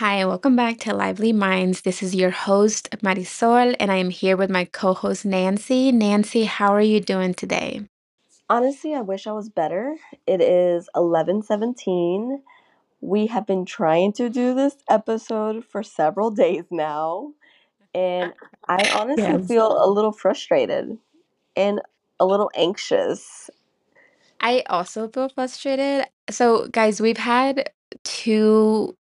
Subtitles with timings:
[0.00, 1.82] Hi, welcome back to Lively Minds.
[1.82, 5.92] This is your host, Marisol, and I am here with my co host, Nancy.
[5.92, 7.82] Nancy, how are you doing today?
[8.48, 9.96] Honestly, I wish I was better.
[10.26, 12.42] It is 11:17.
[13.02, 17.34] We have been trying to do this episode for several days now,
[17.94, 18.32] and
[18.66, 19.48] I honestly Yes.
[19.48, 20.96] feel a little frustrated
[21.54, 21.82] and
[22.18, 23.50] a little anxious.
[24.40, 26.06] I also feel frustrated.
[26.30, 27.70] So, guys, we've had
[28.04, 28.96] two,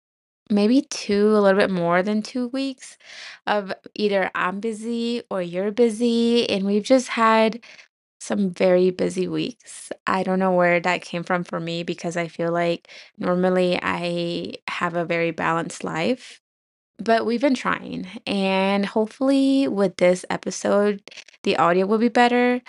[0.51, 2.97] maybe two, a little bit more than two weeks
[3.47, 7.63] of either I'm busy or you're busy, and we've just had
[8.21, 9.93] some very busy weeks.
[10.07, 12.89] I don't know where that came from for me because I feel like
[13.19, 16.41] normally I have a very balanced life.
[16.99, 21.03] But we've been trying, and hopefully, with this episode,
[21.43, 22.63] the audio will be better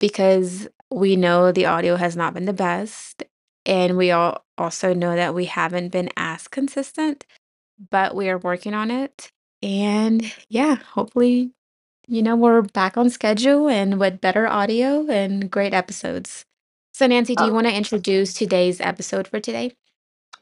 [0.00, 3.24] because we know the audio has not been the best.
[3.66, 7.24] And we all also know that we haven't been as consistent,
[7.90, 9.30] but we are working on it.
[9.62, 11.52] And yeah, hopefully,
[12.08, 16.44] you know, we're back on schedule and with better audio and great episodes.
[16.94, 19.72] So, Nancy, do you Um, want to introduce today's episode for today?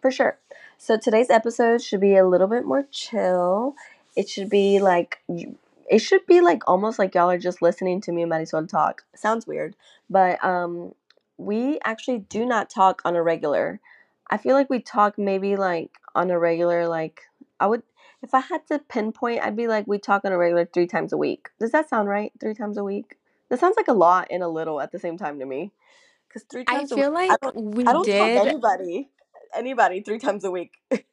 [0.00, 0.38] For sure.
[0.78, 3.74] So today's episode should be a little bit more chill.
[4.16, 8.00] It should be like you- it should be like almost like y'all are just listening
[8.02, 9.04] to me and Marisol talk.
[9.14, 9.76] Sounds weird,
[10.08, 10.94] but um
[11.40, 13.80] we actually do not talk on a regular.
[14.28, 17.22] I feel like we talk maybe like on a regular like
[17.58, 17.82] I would
[18.22, 21.12] if I had to pinpoint, I'd be like we talk on a regular 3 times
[21.12, 21.48] a week.
[21.58, 22.32] Does that sound right?
[22.40, 23.16] 3 times a week?
[23.48, 25.72] That sounds like a lot and a little at the same time to me.
[26.28, 29.10] Because three times a week, feel I like don't, we I don't talk anybody,
[29.54, 30.72] anybody three times a week.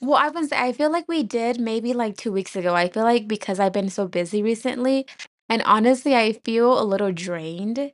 [0.00, 2.76] Well, I was I feel like we did maybe like 2 weeks ago.
[2.76, 5.04] I feel like because I've been so busy recently,
[5.48, 7.92] and honestly, I feel a little drained.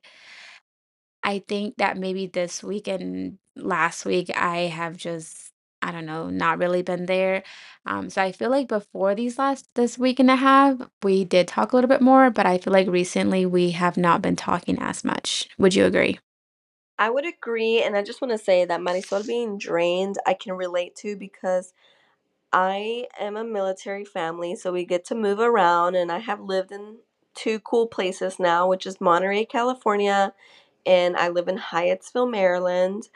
[1.27, 6.31] I think that maybe this week and last week I have just, I don't know,
[6.31, 7.43] not really been there.
[7.85, 11.49] Um, so I feel like before these last this week and a half, we did
[11.49, 14.79] talk a little bit more, but I feel like recently we have not been talking
[14.81, 15.49] as much.
[15.59, 16.21] Would you agree?
[16.99, 20.55] I would agree, and I just want to say that Marisol being drained, I can
[20.55, 21.75] relate to because
[22.53, 26.73] I am a military family, so we get to move around, and I have lived
[26.73, 26.99] in
[27.35, 30.35] two cool places now, which is Monterey, California,
[30.87, 33.09] and I live in Hyattsville, Maryland,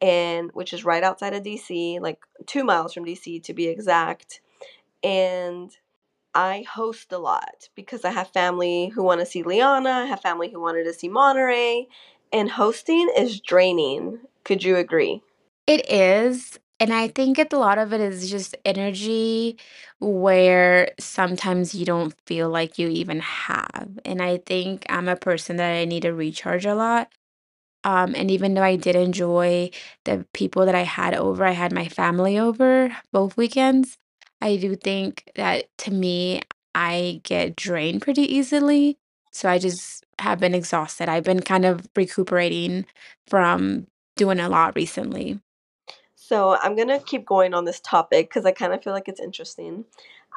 [0.00, 4.40] and which is right outside of DC, like two miles from DC to be exact.
[5.02, 5.70] And
[6.34, 10.20] I host a lot because I have family who want to see Liana, I have
[10.20, 11.88] family who wanted to see Monterey,
[12.32, 14.20] and hosting is draining.
[14.44, 15.22] Could you agree?
[15.66, 19.58] It is, and I think it a lot of it is just energy
[19.98, 23.88] where sometimes you don't feel like you even have.
[24.04, 27.08] And I think I'm a person that I need to recharge a lot.
[27.84, 29.70] Um, and even though I did enjoy
[30.04, 33.98] the people that I had over, I had my family over both weekends.
[34.40, 36.42] I do think that to me,
[36.74, 38.98] I get drained pretty easily.
[39.32, 41.08] So I just have been exhausted.
[41.08, 42.86] I've been kind of recuperating
[43.28, 45.40] from doing a lot recently.
[46.28, 49.20] So I'm gonna keep going on this topic because I kind of feel like it's
[49.20, 49.86] interesting.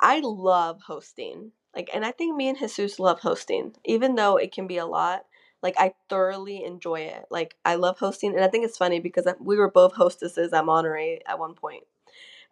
[0.02, 4.54] I love hosting, like, and I think me and Jesus love hosting, even though it
[4.54, 5.26] can be a lot.
[5.64, 7.26] Like, I thoroughly enjoy it.
[7.32, 10.66] Like, I love hosting, and I think it's funny because we were both hostesses at
[10.66, 11.86] Monterey at one point.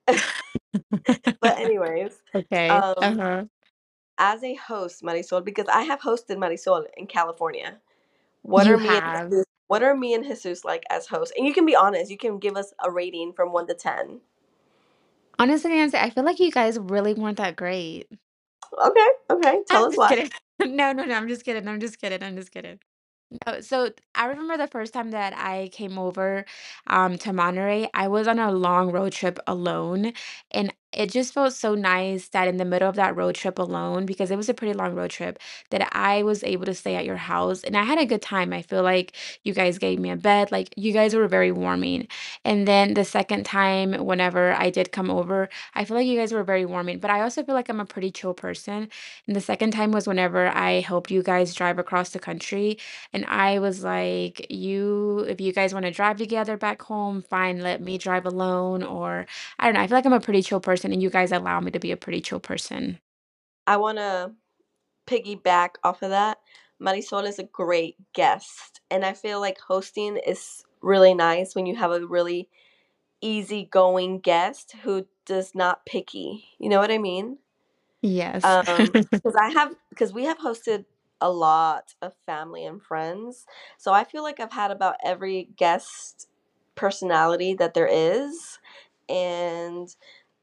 [1.42, 2.84] But anyways, Okay.
[2.86, 3.46] um, Uh-huh.
[4.20, 7.78] as a host, Marisol, because I have hosted Marisol in California.
[8.44, 9.32] What You are me and have.
[9.32, 11.34] Jesus, what are me and Jesus like as hosts?
[11.38, 12.12] And you can be honest.
[12.12, 14.22] You can give us a rating from one to ten.
[15.40, 18.08] Honestly, Nancy, I feel like you guys really weren't that great.
[18.86, 19.62] Okay, okay.
[19.68, 20.10] Tell I'm us just why.
[20.10, 20.32] kidding.
[20.66, 21.68] No, no, no, I'm just kidding.
[21.68, 22.24] I'm just kidding.
[22.24, 22.80] I'm just kidding.
[23.48, 26.46] No, so I remember the first time that I came over
[26.88, 30.14] um, to Monterey, I was on a long road trip alone,
[30.52, 34.06] and it just felt so nice that in the middle of that road trip alone,
[34.06, 35.40] because it was a pretty long road trip,
[35.72, 38.54] that I was able to stay at your house, and I had a good time.
[38.54, 42.08] I feel like you guys gave me a bed, like you guys were very warming.
[42.46, 46.32] And then the second time, whenever I did come over, I feel like you guys
[46.34, 48.90] were very warming, but I also feel like I'm a pretty chill person.
[49.28, 52.78] And the second time was whenever I helped you guys drive across the country
[53.14, 57.82] and I was like, "You if you guys wanna drive together back home, fine, let
[57.82, 59.26] me drive alone," or
[59.60, 61.60] I don't know, I feel like I'm a pretty chill person, and you guys allow
[61.60, 63.00] me to be a pretty chill person.
[63.66, 64.32] I want to
[65.08, 66.40] piggyback off of that.
[66.82, 71.76] Marisol is a great guest, and I feel like hosting is really nice when you
[71.76, 72.50] have a really
[73.22, 76.46] easygoing guest who does not picky.
[76.60, 77.40] You know what I mean?
[78.02, 78.44] Yes.
[78.44, 80.86] Um, because I have because we have hosted
[81.20, 83.46] a lot of family and friends,
[83.78, 86.28] so I feel like I've had about every guest
[86.76, 88.60] personality that there is,
[89.10, 89.94] and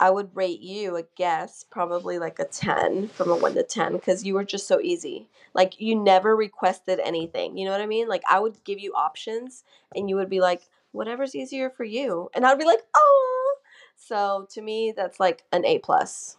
[0.05, 3.95] I would rate you a guess probably like a 10 from a 1 to 10
[3.95, 5.31] because you were just so easy.
[5.55, 7.56] Like you never requested anything.
[7.56, 8.06] You know what I mean?
[8.06, 9.65] Like I would give you options
[9.97, 12.29] and you would be like, whatever's easier for you.
[12.35, 13.55] And I'd be like, oh.
[13.97, 16.37] So to me, that's like an A plus.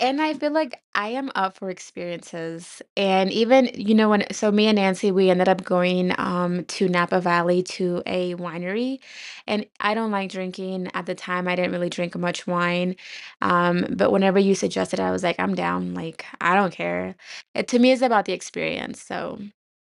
[0.00, 2.82] And I feel like I am up for experiences.
[2.96, 6.88] And even, you know, when so me and Nancy, we ended up going um to
[6.88, 8.98] Napa Valley to a winery.
[9.46, 10.90] And I don't like drinking.
[10.94, 12.96] At the time, I didn't really drink much wine.
[13.42, 15.94] Um, but whenever you suggested, I was like, I'm down.
[15.94, 17.16] Like, I don't care.
[17.54, 19.02] It, to me, it's about the experience.
[19.02, 19.38] So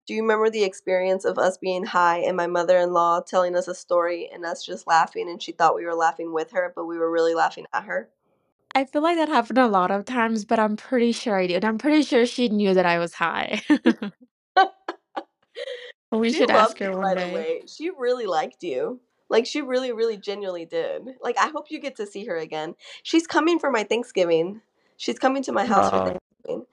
[0.08, 3.56] Do you remember the experience of us being high and my mother in law telling
[3.56, 6.74] us a story and us just laughing and she thought we were laughing with her,
[6.76, 8.10] but we were really laughing at her?
[8.76, 11.66] I feel like that happened a lot of times, but I'm pretty sure I did.
[11.66, 13.62] I'm pretty sure she knew that I was high.
[16.12, 17.34] We She should ask loved you, her one by the day.
[17.34, 17.62] way.
[17.68, 19.02] She really liked you.
[19.30, 21.04] Like she really, really genuinely did.
[21.22, 22.76] Like I hope you get to see her again.
[23.04, 24.62] She's coming for my Thanksgiving.
[24.98, 26.06] She's coming to my house for Oh.
[26.46, 26.66] Thanksgiving.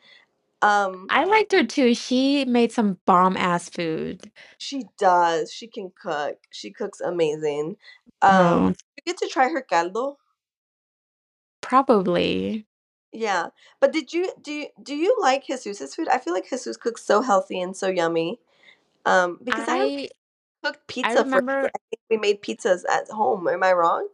[0.62, 1.94] Um, I liked her too.
[1.94, 4.30] She made some bomb ass food.
[4.58, 5.52] she does.
[5.52, 6.38] She can cook.
[6.50, 7.76] She cooks amazing.
[8.22, 10.18] Um, Oh, you get to try her caldo.
[11.69, 12.67] Probably.
[13.12, 13.49] Yeah.
[13.81, 16.09] But did you do you, do you like Jesus's food?
[16.09, 18.41] I feel like Jesus cooks so healthy and so yummy.
[19.06, 20.09] Um, because I I
[20.65, 23.49] cooked I pizza for remember I think we made pizzas at home.
[23.49, 24.09] Am I wrong?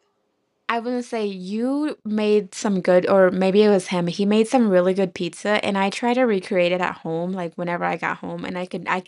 [0.69, 4.06] I wouldn't say you made some good, or maybe it was him.
[4.06, 7.55] He made some really good pizza, and I try to recreate it at home, like
[7.55, 8.45] whenever I got home.
[8.45, 9.03] And I could, I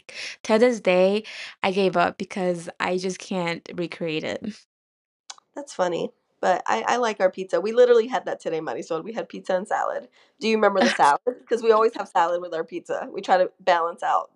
[0.45, 1.25] to this day,
[1.63, 4.45] I gave up because I just can't recreate it.
[5.55, 6.13] That's funny.
[6.47, 7.61] But I, I like our pizza.
[7.61, 9.03] We literally had that today, Marisol.
[9.03, 10.07] We had pizza and salad.
[10.39, 11.21] Do you remember the salad?
[11.27, 13.09] Because we always have salad with our pizza.
[13.13, 14.31] We try to balance out.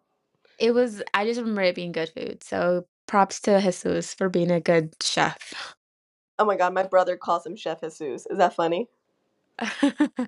[0.58, 2.42] It was, I just remember it being good food.
[2.42, 5.54] So props to Jesus for being a good chef.
[6.40, 8.26] Oh my god, my brother calls him Chef Jesus.
[8.26, 8.88] Is that funny?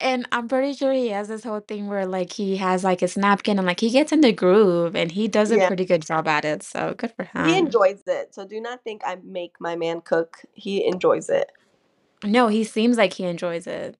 [0.00, 3.16] And I'm pretty sure he has this whole thing where like he has like his
[3.16, 5.66] napkin and like he gets in the groove and he does a Yeah.
[5.68, 6.62] pretty good job at it.
[6.62, 7.46] So good for him.
[7.46, 7.66] He him.
[7.66, 8.34] enjoys it.
[8.34, 10.42] So do not think I make my man cook.
[10.52, 11.50] He enjoys it.
[12.22, 13.96] No, he seems like he enjoys it.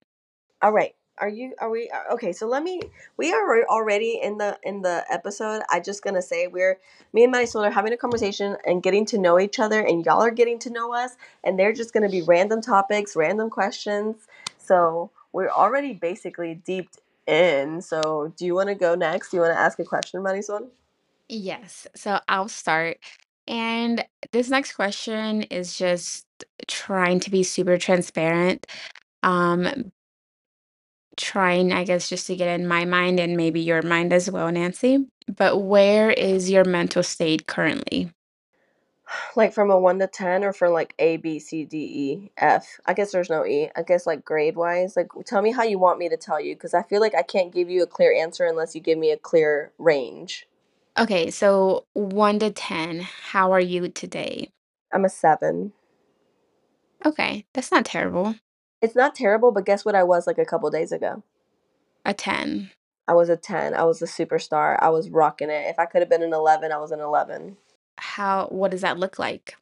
[0.62, 0.94] All right.
[1.18, 2.80] Are you are we uh, okay, so let me
[3.16, 5.62] we are al- already in the in the episode.
[5.70, 6.80] I just gonna say we're
[7.12, 10.22] me and Marisol are having a conversation and getting to know each other and y'all
[10.22, 14.26] are getting to know us and they're just gonna be random topics, random questions.
[14.64, 16.90] So we're already basically deep
[17.26, 17.80] in.
[17.82, 19.30] So do you wanna go next?
[19.30, 20.68] Do you wanna ask a question, Marisol?
[21.28, 21.86] Yes.
[21.94, 22.98] So I'll start.
[23.46, 26.26] And this next question is just
[26.66, 28.66] trying to be super transparent.
[29.22, 29.92] Um,
[31.16, 34.50] trying, I guess, just to get in my mind and maybe your mind as well,
[34.50, 35.06] Nancy.
[35.28, 38.10] But where is your mental state currently?
[39.36, 42.80] Like from a one to ten or for like A, B, C, D, E, F?
[42.86, 43.70] I guess there's no E.
[43.76, 44.96] I guess like grade wise.
[44.96, 47.22] Like tell me how you want me to tell you because I feel like I
[47.22, 50.46] can't give you a clear answer unless you give me a clear range.
[50.96, 54.50] Okay, so 1 to 10, how are you today?
[54.92, 55.72] I'm a seven.
[57.04, 58.36] Okay, that's not terrible.
[58.80, 61.24] It's not terrible, but guess what I was like a couple days ago?
[62.04, 62.70] A 10.
[63.08, 63.74] I was a 10.
[63.74, 64.78] I was a superstar.
[64.80, 65.66] I was rocking it.
[65.68, 67.56] If I could have been an 11, I was an 11.
[67.98, 69.56] How what does that look like?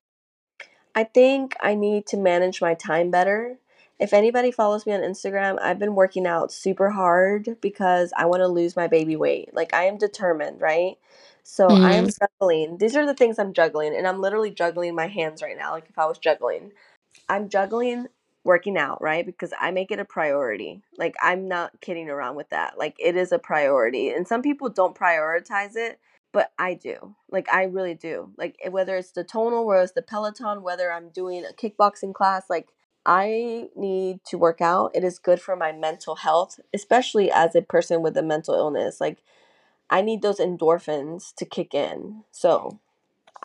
[0.95, 3.59] I think I need to manage my time better.
[3.99, 8.41] If anybody follows me on Instagram, I've been working out super hard because I want
[8.43, 9.55] to lose my baby weight.
[9.55, 10.99] Like I am determined, right?
[11.45, 12.79] So I am Mm, juggling.
[12.79, 15.87] These are the things I'm juggling, and I'm literally juggling my hands right now, like
[15.89, 16.73] if I was juggling.
[17.29, 18.09] I'm juggling
[18.45, 19.27] working out, right?
[19.27, 20.83] Because I make it a priority.
[20.99, 22.79] Like I'm not kidding around with that.
[22.79, 24.11] Like it is a priority.
[24.11, 26.01] And some people don't prioritize it,
[26.33, 27.17] but I do.
[27.31, 28.33] Like I really do.
[28.39, 32.15] Like eh, whether it's the tonal, whether it's the Peloton, whether I'm doing a kickboxing
[32.15, 32.69] class, like
[33.07, 34.93] I need to work out.
[34.95, 39.01] It is good for my mental health, especially as a person with a mental illness.
[39.01, 39.23] Like
[39.91, 42.25] I need those endorphins to kick in.
[42.33, 42.81] So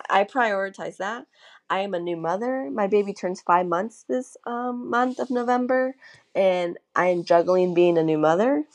[0.09, 1.27] I prioritize that.
[1.69, 2.69] I am a new mother.
[2.71, 5.95] My baby turns five months this um, month of November,
[6.35, 8.65] and I am juggling being a new mother.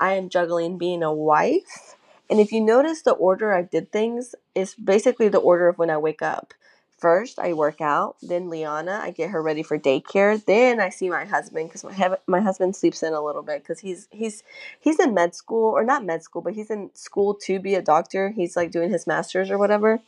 [0.00, 1.96] I am juggling being a wife.
[2.30, 5.90] And if you notice the order I did things is basically the order of when
[5.90, 6.54] I wake up.
[6.98, 8.16] First, I work out.
[8.22, 10.44] Then Liana, I get her ready for daycare.
[10.44, 13.62] Then I see my husband because my hev- my husband sleeps in a little bit
[13.62, 14.44] because he's he's
[14.80, 17.82] he's in med school or not med school, but he's in school to be a
[17.82, 18.30] doctor.
[18.30, 20.00] He's like doing his master's or whatever,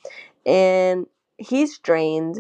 [0.47, 1.07] and
[1.39, 2.39] he's drained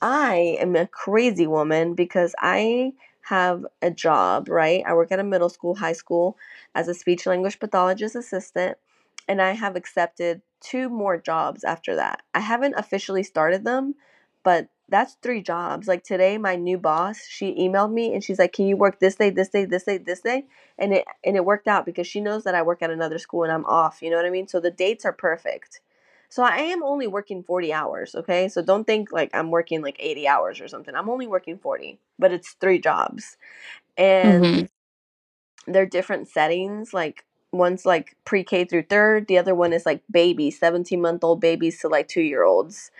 [0.00, 4.82] I am a crazy woman because I have a job, right?
[4.86, 6.36] I work at a middle school, high school
[6.74, 8.78] as a speech language pathologist assistant,
[9.30, 12.22] and I have accepted two more jobs after that.
[12.34, 13.94] I haven't officially started them,
[14.42, 15.86] but that's three jobs.
[15.88, 19.14] Like today, my new boss, she emailed me and she's like, "Can you work this
[19.16, 20.46] day, this day, this day, this day?"
[20.78, 23.44] And it and it worked out because she knows that I work at another school
[23.44, 24.02] and I'm off.
[24.02, 24.48] You know what I mean?
[24.48, 25.80] So the dates are perfect.
[26.28, 28.48] So I am only working 40 hours, okay?
[28.48, 30.94] So don't think like I'm working like 80 hours or something.
[30.94, 33.36] I'm only working 40, but it's three jobs.
[33.98, 34.68] And Mhm.
[35.66, 36.92] they're different settings.
[36.94, 41.40] Like one's like pre-K through third, the other one is like babies, 17 month old
[41.40, 42.90] babies to like two year olds.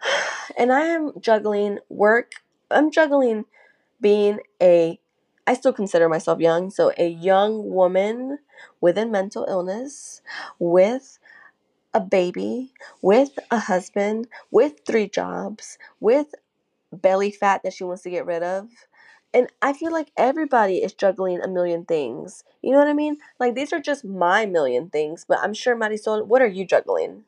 [0.56, 2.32] And I am juggling work.
[2.70, 3.44] I'm juggling
[4.00, 4.98] being a
[5.46, 8.38] I still consider myself young, so a young woman
[8.82, 10.20] with a mental illness,
[10.58, 11.18] with
[11.94, 16.34] a baby, with a husband, with three jobs, with
[16.92, 18.68] belly fat that she wants to get rid of.
[19.32, 22.44] And I feel like everybody is juggling a million things.
[22.62, 23.18] You know what I mean?
[23.38, 27.24] Like these are just my million things, but I'm sure Marisol, what are you juggling?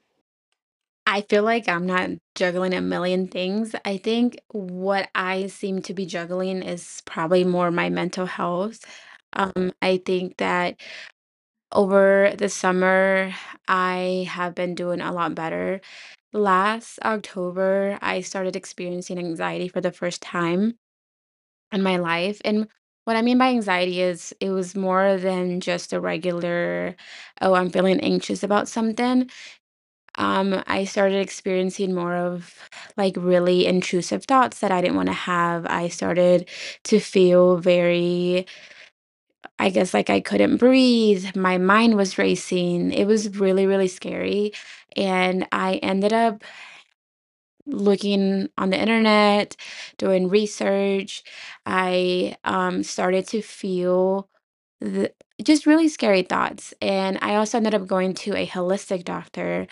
[1.07, 3.75] I feel like I'm not juggling a million things.
[3.85, 8.85] I think what I seem to be juggling is probably more my mental health.
[9.33, 10.77] Um, I think that
[11.73, 13.33] over the summer,
[13.69, 15.81] I have been doing a lot better.
[16.33, 20.77] Last October, I started experiencing anxiety for the first time
[21.73, 22.41] in my life.
[22.45, 22.69] And
[23.05, 26.97] what I mean by anxiety is it was more than just a regular,
[27.41, 29.31] oh, I'm feeling anxious about something.
[30.17, 32.55] Um, I started experiencing more of
[32.97, 35.67] like really intrusive thoughts that I didn't want to have.
[35.67, 36.49] I started
[36.85, 38.47] to feel very,
[39.59, 41.37] I guess, like I couldn't breathe.
[41.37, 42.93] My mind was racing.
[42.93, 44.53] It was really, really scary.
[44.97, 46.43] And I ended up
[47.73, 49.57] looking on the internet,
[49.99, 51.23] doing research.
[51.67, 54.29] I um, started to feel
[54.81, 55.13] the,
[55.43, 56.75] just really scary thoughts.
[56.81, 59.67] And I also ended up going to a holistic doctor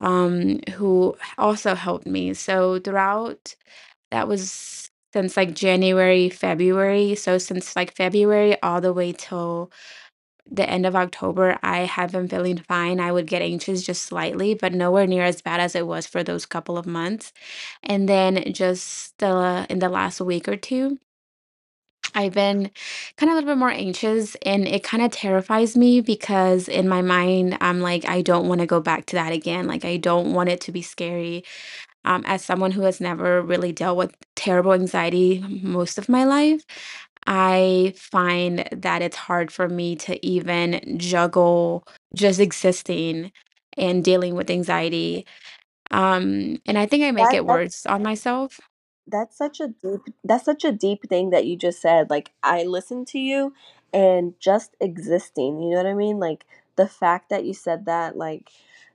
[0.00, 2.34] um, who also helped me.
[2.34, 3.54] So throughout,
[4.10, 7.14] that was since like January, February.
[7.14, 9.70] So since like February all the way till
[10.50, 13.00] the end of October, I have been feeling fine.
[13.00, 16.22] I would get anxious just slightly, but nowhere near as bad as it was for
[16.22, 17.32] those couple of months.
[17.82, 20.98] And then just the in the last week or two,
[22.14, 22.70] I've been
[23.16, 26.88] kind of a little bit more anxious and it kind of terrifies me because in
[26.88, 29.66] my mind, I'm like, I don't want to go back to that again.
[29.66, 31.44] Like, I don't want it to be scary.
[32.04, 36.62] Um, as someone who has never really dealt with terrible anxiety most of my life,
[37.26, 43.32] I find that it's hard for me to even juggle just existing
[43.76, 45.26] and dealing with anxiety.
[45.90, 48.60] Um, and I think I make That it that's worse on myself.
[49.06, 52.10] That's such a deep that's such a deep thing that you just said.
[52.10, 53.54] Like I listened to you
[53.92, 56.18] and just existing, you know what I mean?
[56.18, 58.50] Like the fact that you said that like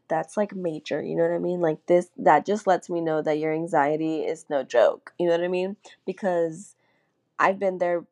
[0.07, 1.59] that's like major, you know what I mean?
[1.61, 5.13] Like this that just lets me know that your anxiety is no joke.
[5.19, 5.75] You know what I mean?
[6.05, 6.75] Because
[7.39, 8.05] I've been there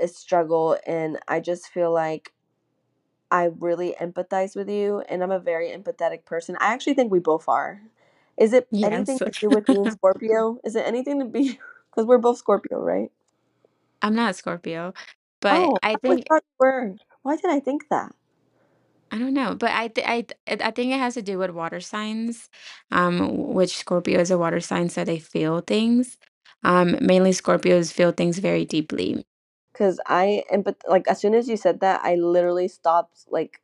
[0.00, 2.32] a struggle and I just feel like
[3.30, 6.56] I really empathize with you and I'm a very empathetic person.
[6.60, 7.82] I actually think we both are.
[8.38, 10.58] Is it anything to do with being Scorpio?
[10.64, 11.58] Is it anything to be
[11.90, 13.10] because we're both Scorpio, right?
[14.02, 14.94] I'm not Scorpio,
[15.40, 16.94] but Oh, I I think thought you were.
[17.22, 18.14] Why did I think that?
[19.10, 21.50] I don't know, but I th- I th- I think it has to do with
[21.50, 22.50] water signs,
[22.92, 26.18] um, which Scorpio is a water sign, so they feel things.
[26.64, 29.24] Um, mainly Scorpios feel things very deeply.
[29.72, 33.60] Because I and but like as soon as you said that, I literally stopped like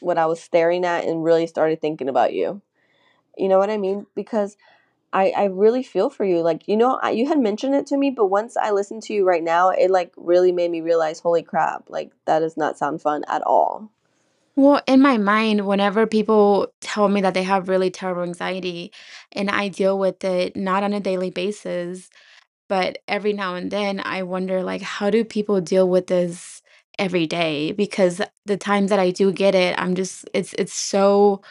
[0.00, 2.62] what I was staring at and really started thinking about you.
[3.36, 4.06] You know what I mean?
[4.14, 4.56] Because
[5.12, 6.40] I I really feel for you.
[6.42, 9.14] Like you know, I, you had mentioned it to me, but once I listened to
[9.14, 12.78] you right now, it like really made me realize, holy crap, like that does not
[12.78, 13.90] sound fun at all.
[14.56, 18.90] Well, in my mind, whenever people tell me that they have really terrible anxiety,
[19.32, 22.08] and I deal with it not on a daily basis,
[22.68, 26.62] but every now and then, I wonder like, how do people deal with this
[26.98, 27.72] every day?
[27.72, 31.42] Because the times that I do get it, I'm just it's it's so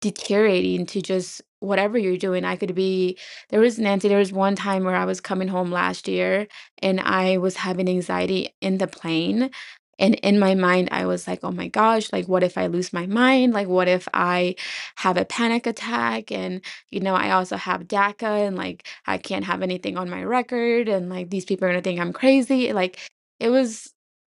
[0.00, 2.44] deteriorating to just whatever you're doing.
[2.44, 3.16] I could be
[3.50, 6.48] there was Nancy, there was one time where I was coming home last year
[6.82, 9.50] and I was having anxiety in the plane.
[9.98, 12.92] And in my mind, I was like, oh my gosh, like, what if I lose
[12.92, 13.52] my mind?
[13.54, 14.56] Like, what if I
[14.96, 16.32] have a panic attack?
[16.32, 20.24] And, you know, I also have DACA and like, I can't have anything on my
[20.24, 20.88] record.
[20.88, 22.72] And like, these people are going to think I'm crazy.
[22.72, 22.98] Like,
[23.40, 23.92] it was,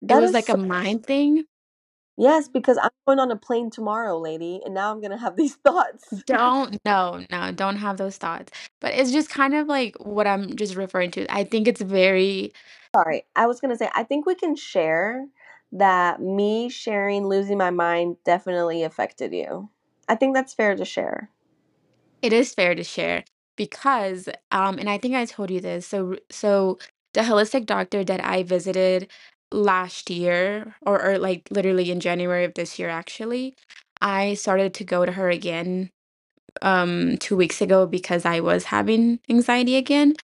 [0.08, 1.44] it That was is like a so mind thing.
[2.18, 5.56] yes, because I'm going on a plane tomorrow, lady, and now I'm gonna have these
[5.56, 6.24] thoughts.
[6.26, 8.52] Don't no, no, don't have those thoughts.
[8.80, 11.26] But it's just kind of like what I'm just referring to.
[11.34, 12.52] I think it's very
[12.96, 15.26] Sorry, I was gonna say I think we can share
[15.72, 19.70] that me sharing losing my mind definitely affected you.
[20.08, 21.30] I think that's fair to share.
[22.22, 23.24] it is fair to share.
[23.56, 26.78] because, um and I think I told you this, so so
[27.14, 29.08] the holistic doctor that I visited
[29.52, 33.54] last year or or, like, literally in January of this year, actually,
[34.00, 35.90] I started to go to her again,
[36.62, 40.14] um, 2 weeks ago because I was having anxiety again.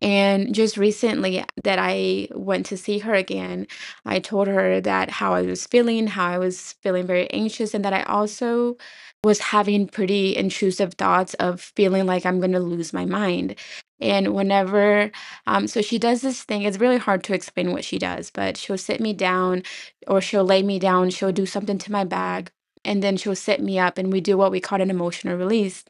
[0.00, 3.66] And just recently that I went to see her again,
[4.04, 7.84] I told her that how I was feeling, how I was feeling very anxious, and
[7.84, 8.76] that I also
[9.22, 13.56] was having pretty intrusive thoughts of feeling like I'm gonna lose my mind.
[14.00, 15.10] And whenever
[15.46, 18.56] um, so she does this thing, it's really hard to explain what she does, but
[18.56, 19.62] she'll sit me down
[20.06, 22.52] or she'll lay me down, she'll do something to my back,
[22.84, 25.84] and then she'll sit me up and we do what we call an emotional release.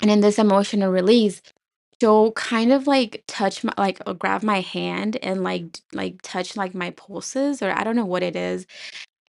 [0.00, 1.42] And in this emotional release,
[2.00, 6.56] she'll kind of like touch my like uh, grab my hand and like like touch
[6.56, 8.66] like my pulses or I don't know what it is.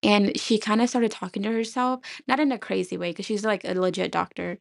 [0.03, 3.45] And she kind of started talking to herself, not in a crazy way, because she's
[3.45, 4.57] like a legit doctor.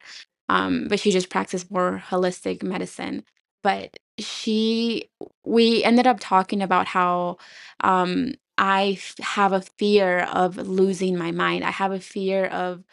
[0.49, 3.23] Um, but she just practiced more holistic medicine.
[3.63, 5.09] But she
[5.45, 7.37] we ended up talking about how
[7.81, 11.63] um I f- have a fear of losing my mind.
[11.63, 12.83] I have a fear of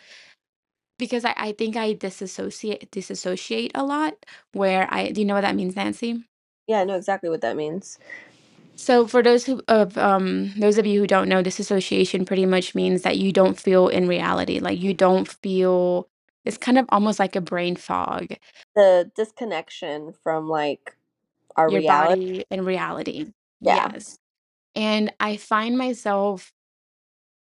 [0.98, 4.14] because I I think I disassociate disassociate a lot
[4.52, 6.24] where I do you know what that means, Nancy?
[6.68, 7.98] Yeah, I know exactly what that means.
[8.76, 12.74] So for those who of um those of you who don't know, disassociation pretty much
[12.74, 14.60] means that you don't feel in reality.
[14.60, 16.08] Like you don't feel
[16.44, 18.28] it's kind of almost like a brain fog,
[18.76, 20.96] The disconnection from like
[21.56, 22.16] our your reality.
[22.38, 23.32] body and reality.
[23.60, 23.90] Yeah.
[23.90, 24.18] Yes.
[24.76, 26.52] And I find myself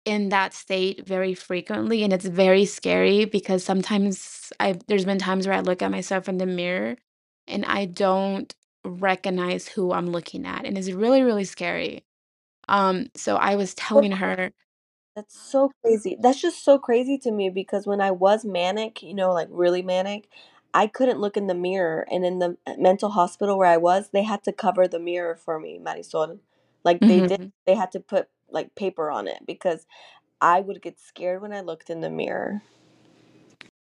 [0.05, 5.47] in that state very frequently and it's very scary because sometimes I there's been times
[5.47, 6.97] where I look at myself in the mirror
[7.49, 8.55] and I don't
[8.85, 12.05] recognize who I'm looking at and it's really really scary.
[12.69, 14.53] Um so I was telling her
[15.17, 16.17] That's so crazy.
[16.21, 19.83] That's just so crazy to me because when I was manic, you know, like really
[19.83, 20.29] manic,
[20.75, 22.07] I couldn't look in the mirror.
[22.11, 25.37] And in the uh, mental hospital where I was, they had to cover the mirror
[25.37, 26.39] for me, Marisol.
[26.85, 27.53] Like they did, Mhm.
[27.67, 29.87] they had to put like paper on it because
[30.41, 32.63] I would get scared when I looked in the mirror.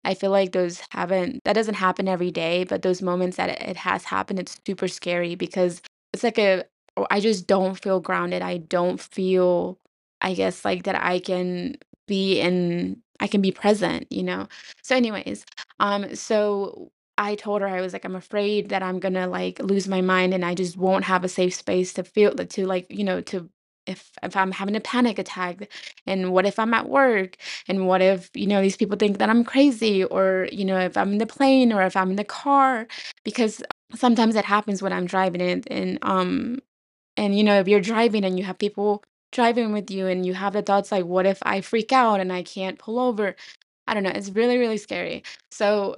[0.05, 3.77] I feel like those haven't that doesn't happen every day, but those moments that it,
[3.77, 6.65] has happened, it's super scary because it's like a
[6.97, 8.43] oh, just don't feel grounded.
[8.43, 9.79] I don't feel,
[10.21, 14.49] I guess, like that I can be in I can be present, you know?
[14.83, 15.45] So anyways,
[15.79, 19.87] um, so I told her I was like, I'm afraid that I'm gonna like lose
[19.87, 23.05] my mind and I just won't have a safe space to feel to like, you
[23.05, 23.51] know, to
[23.91, 25.69] if if I'm having a panic attack
[26.07, 27.37] and what if I'm at work
[27.69, 30.97] and what if, you know, these people think that I'm crazy or, you know, if
[30.97, 32.87] I'm in the plane or if I'm in the car
[33.25, 33.63] because
[33.95, 36.61] sometimes it happens when I'm driving and and um
[37.17, 40.35] and you know, if you're driving and you have people driving with you and you
[40.35, 43.37] have the thoughts like what if I freak out and I can't pull over?
[43.87, 45.23] I don't know, it's really really scary.
[45.51, 45.97] So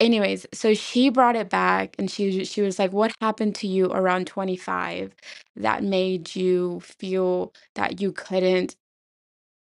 [0.00, 3.86] anyways, so she brought it back and she she was like what happened to you
[3.92, 5.14] around 25
[5.56, 8.76] that made you feel that you couldn't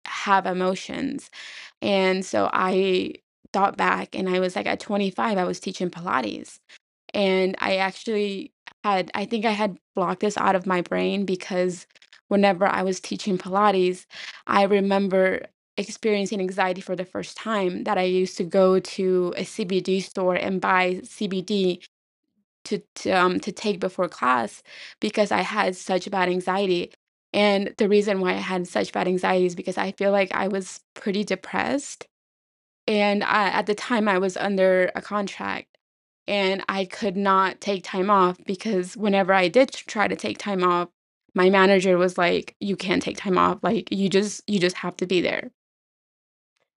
[0.06, 1.30] have emotions
[1.82, 3.16] and so I
[3.54, 6.60] thought back and I was like at 25, I was teaching Pilates.
[7.14, 11.88] And I actually had, I think I had blocked this out of my brain because
[12.30, 14.06] whenever I was teaching Pilates,
[14.48, 19.44] I remember experiencing anxiety for the first time that I used to go to a
[19.46, 21.82] CBD store and buy CBD
[22.66, 24.64] to, to um to take before class
[25.02, 26.92] because I had such bad anxiety.
[27.34, 30.48] And the reason why I had such bad anxiety is because I feel like I
[30.48, 32.08] was pretty depressed
[32.88, 35.78] and I at the time, I was under a contract,
[36.28, 40.64] and I could not take time off because whenever I did try to take time
[40.64, 40.90] off,
[41.36, 44.96] my manager was like, "You can't take time off, like, you just you just have
[44.98, 45.52] to be there."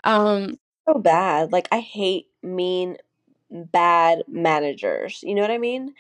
[0.05, 0.59] Um,
[0.89, 1.53] So bad.
[1.53, 2.97] Like I hate mean,
[3.51, 5.23] bad managers.
[5.23, 5.95] You know what I mean?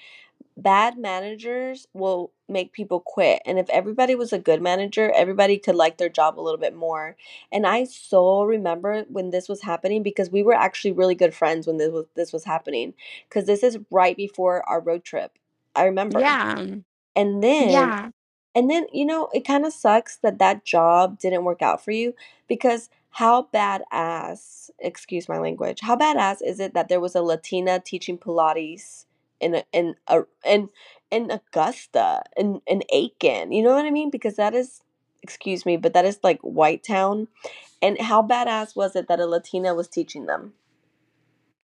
[0.57, 3.43] bad managers will make people quit.
[3.47, 6.75] And if everybody was a good manager, everybody could like their job a little bit
[6.77, 7.17] more.
[7.53, 11.67] And I so remember when this was happening because we were actually really good friends
[11.67, 12.95] when this was this was happening
[13.29, 15.39] because this is right before our road trip.
[15.75, 16.21] I remember.
[16.21, 16.67] yeah,
[17.17, 18.11] And then yeah.
[18.55, 21.93] and then, you know, it kind of sucks that that job didn't work out for
[21.93, 22.15] you
[22.49, 27.81] because how badass, excuse my language, how badass is it that there was a Latina
[27.81, 29.07] teaching Pilates
[29.41, 30.69] in a, in a, in
[31.11, 34.11] in Augusta in in Aiken, you know what I mean?
[34.11, 34.83] Because that is,
[35.21, 37.27] excuse me, but that is like White Town.
[37.83, 40.53] And how badass was it that a Latina was teaching them?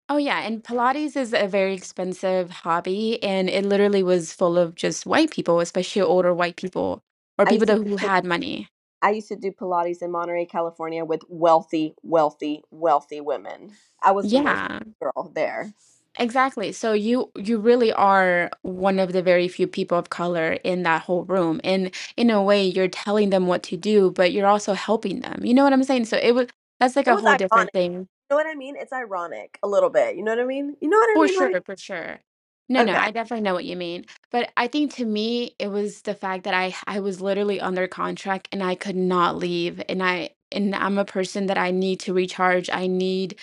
[0.08, 4.74] Oh, yeah, and Pilates is a very expensive hobby, and it literally was full of
[4.74, 7.04] just white people, especially older white people
[7.38, 8.68] or I people that who had money.
[9.04, 13.72] I used to do Pilates in Monterey, California with wealthy, wealthy, wealthy women.
[14.02, 14.78] I was the Yeah.
[15.00, 15.74] girl there.
[16.18, 16.72] Exactly.
[16.72, 21.02] So you you really are one of the very few people of color in that
[21.02, 21.60] whole room.
[21.64, 25.44] And in a way, you're telling them what to do, but you're also helping them.
[25.44, 26.04] You know what I'm saying?
[26.06, 28.08] So it was that's like It a whole different thing.
[28.30, 28.76] You know what I mean?
[28.76, 30.16] It's ironic a little bit.
[30.16, 30.76] You know what I mean?
[30.80, 31.62] You know what I For mean, For sure, buddy?
[31.62, 32.20] for sure.
[32.68, 32.98] No, no, Okay.
[32.98, 34.06] I definitely know what you mean.
[34.32, 37.88] But I think to me, it was the fact that I I was literally under
[37.88, 39.82] contract and I could not leave.
[39.88, 42.70] And I and I'm a person that I need to recharge.
[42.72, 43.38] I need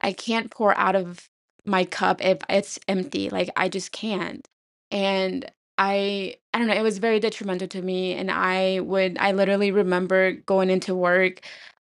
[0.00, 1.28] I can't pour out of
[1.64, 3.30] my cup if it's empty.
[3.30, 4.46] Like I just can't.
[4.90, 8.14] And I I don't know, it was very detrimental to me.
[8.14, 11.40] And I would I literally remember going into work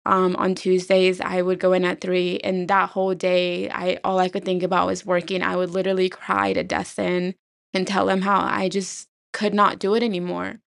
[0.05, 1.21] um on Tuesdays.
[1.21, 4.63] I would go in at three and that whole day I all I could think
[4.63, 5.43] about was working.
[5.43, 7.35] I would literally cry to Destin
[7.73, 10.61] and tell him how I just could not do it anymore.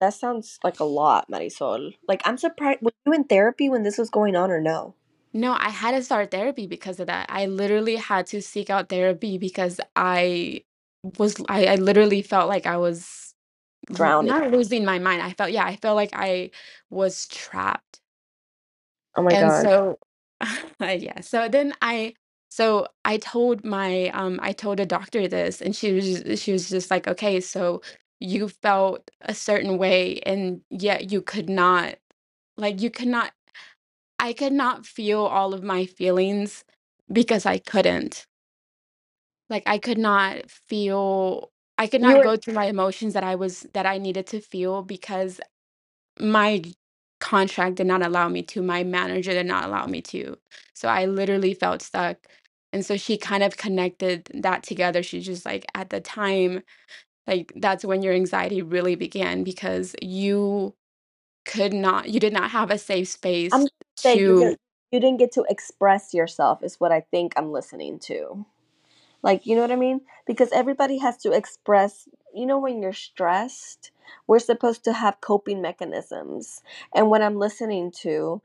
[0.00, 1.94] That sounds like a lot, Marisol.
[2.08, 2.80] Like, I'm surprised.
[2.82, 4.94] Were you in therapy when this was going on or no?
[5.34, 7.26] No, I had to start therapy because of that.
[7.28, 10.64] I literally had to seek out therapy because I
[11.18, 13.34] was I, I literally felt like I was
[13.92, 14.28] Drowning.
[14.28, 15.22] not losing my mind.
[15.22, 16.50] I felt yeah, I felt like I
[16.90, 17.87] was trapped.
[19.18, 19.70] Oh my And God.
[19.70, 19.98] so
[20.80, 22.14] yeah, so then I
[22.50, 26.52] so I told my um I told a doctor this and she was just, she
[26.52, 27.82] was just like, "Okay, so
[28.20, 31.96] you felt a certain way and yet you could not
[32.58, 33.32] like you could not
[34.18, 36.64] I could not feel all of my feelings
[37.12, 38.26] because I couldn't.
[39.50, 43.24] Like, I could not feel I could You not were go through my emotions that
[43.24, 45.40] I was that I needed to feel because
[46.20, 46.62] my
[47.20, 50.38] contract did not allow me to, my manager did not allow me to.
[50.74, 52.18] So I literally felt stuck.
[52.72, 55.02] And so she kind of connected that together.
[55.02, 56.62] She's just like, at the time,
[57.26, 60.74] like that's when your anxiety really began because you
[61.46, 63.68] could not, you did not have a safe space I'm space
[64.04, 64.58] gonna say you to didn't
[64.92, 68.46] you didn't get to express yourself is what I think I'm listening to.
[69.22, 70.02] Like, you know what I mean?
[70.26, 73.90] Because everybody has to express, you know, when you're stressed,
[74.26, 76.62] we're supposed to have coping mechanisms.
[76.94, 78.40] And what I'm listening to,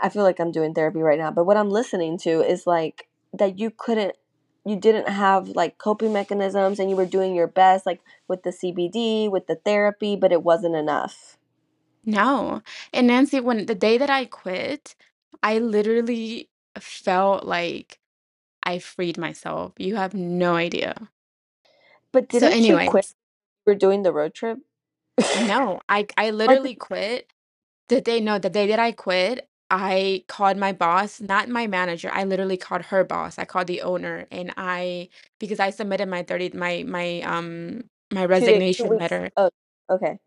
[0.00, 3.08] I feel like I'm doing therapy right now, but what I'm listening to is like
[3.32, 4.16] that you couldn't,
[4.64, 8.50] you didn't have like coping mechanisms and you were doing your best, like with the
[8.50, 11.36] CBD, with the therapy, but it wasn't enough.
[12.04, 12.62] No.
[12.92, 14.94] And Nancy, when the day that I quit,
[15.42, 16.48] I literally
[16.78, 17.98] felt like
[18.62, 19.72] I freed myself.
[19.78, 21.08] You have no idea.
[22.12, 23.14] But So didn't you quit?
[23.68, 24.60] Were doing the road trip?
[25.34, 27.32] no, I I or literally quit
[27.88, 32.10] the day no, the day that I quit, I called my boss, not my manager.
[32.12, 33.38] I literally called her boss.
[33.38, 38.24] I called the owner and I because I submitted my 30 my my um my
[38.32, 38.98] two days, two resignation weeks.
[38.98, 39.50] letter Oh,
[39.90, 40.18] okay.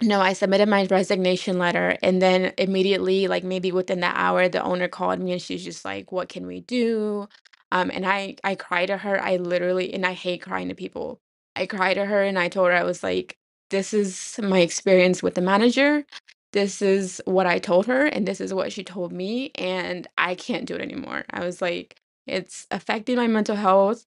[0.00, 4.62] No, I submitted my resignation letter and then immediately, like maybe within the hour, the
[4.62, 7.28] owner called me and she's just like, "What can we do?"
[7.72, 9.20] Um, and I I cried to her.
[9.20, 11.20] I literally and I hate crying to people.
[11.58, 13.38] I cried to her and I told her I was like,
[13.70, 16.06] "This is my experience with the manager.
[16.52, 20.34] This is what I told her and this is what she told me and I
[20.36, 24.06] can't do it anymore." I was like, "It's affecting my mental health.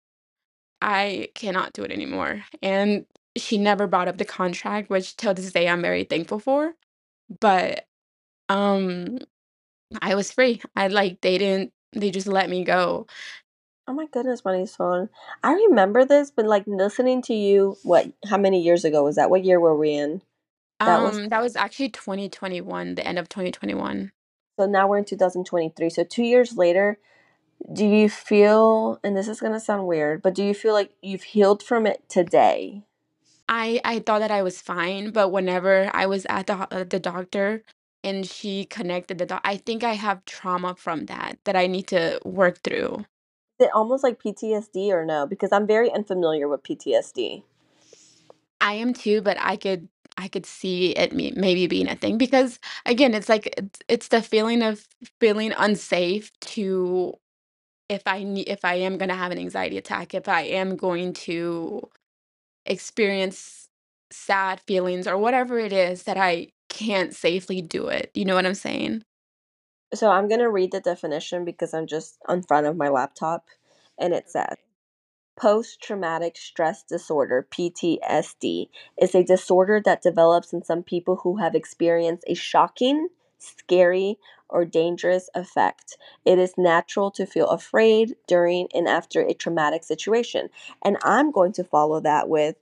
[0.82, 3.06] I cannot do it anymore." And
[3.38, 6.76] she never brought up the contract, which till this day I'm very thankful for.
[7.42, 7.88] But,
[8.50, 9.20] um,
[10.02, 10.62] I was free.
[10.76, 13.08] I like they didn't they just let me go.
[13.88, 15.10] Oh my goodness, Marisol.
[15.44, 19.30] I remember this, but like listening to you, what, how many years ago was that?
[19.30, 20.22] What year were we in?
[20.80, 24.12] That was, Um, that was actually 2021, the end of 2021.
[24.58, 25.90] so now we're in 2023.
[25.90, 26.98] So two years later,
[27.72, 30.92] do you feel, and this is going to sound weird, but do you feel like
[31.02, 32.84] you've healed from it today?
[33.50, 36.84] I I thought that I was fine, but whenever I was at the ho uh,
[36.86, 37.64] the doctor
[38.04, 41.88] and she connected the doc I think I have trauma from that, that I need
[41.88, 43.06] to work through.
[43.62, 45.26] It almost like PTSD or no?
[45.26, 47.44] Because I'm very unfamiliar with PTSD.
[48.60, 52.18] I am too, but I could I could see it me maybe being a thing
[52.18, 54.88] because again, it's like it's it's the feeling of
[55.20, 57.14] feeling unsafe to
[57.90, 61.90] if I if I am gonna have an anxiety attack, if I am going to
[62.66, 63.68] experience
[64.12, 68.12] sad feelings or whatever it is that I can't safely do it.
[68.14, 69.04] You know what I'm saying?
[69.94, 73.46] So I'm going to read the definition because I'm just in front of my laptop.
[74.00, 74.56] And it says,
[75.36, 78.70] Post traumatic stress disorder, PTSD,
[79.02, 83.08] is a disorder that develops in some people who have experienced a shocking,
[83.40, 85.98] scary, or dangerous effect.
[86.26, 90.50] It is natural to feel afraid during and after a traumatic situation.
[90.84, 92.58] And I'm going to follow that with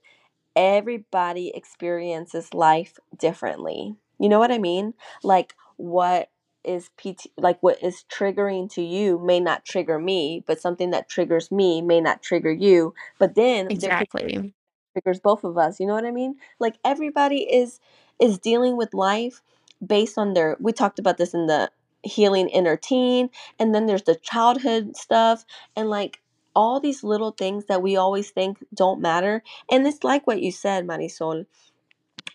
[0.56, 3.96] everybody experiences life differently.
[4.18, 4.94] You know what I mean?
[5.22, 6.30] Like, what?
[6.64, 11.08] Is PT like what is triggering to you may not trigger me, but something that
[11.08, 12.94] triggers me may not trigger you.
[13.18, 14.54] But then Exactly.
[14.92, 15.80] triggers both of us.
[15.80, 16.36] You know what I mean?
[16.58, 17.80] Like everybody is
[18.18, 19.42] is dealing with life
[19.84, 21.70] based on their we talked about this in the
[22.02, 25.44] healing inner teen and then there's the childhood stuff
[25.76, 26.20] and like
[26.54, 30.50] all these little things that we always think don't matter and it's like what you
[30.50, 31.44] said marisol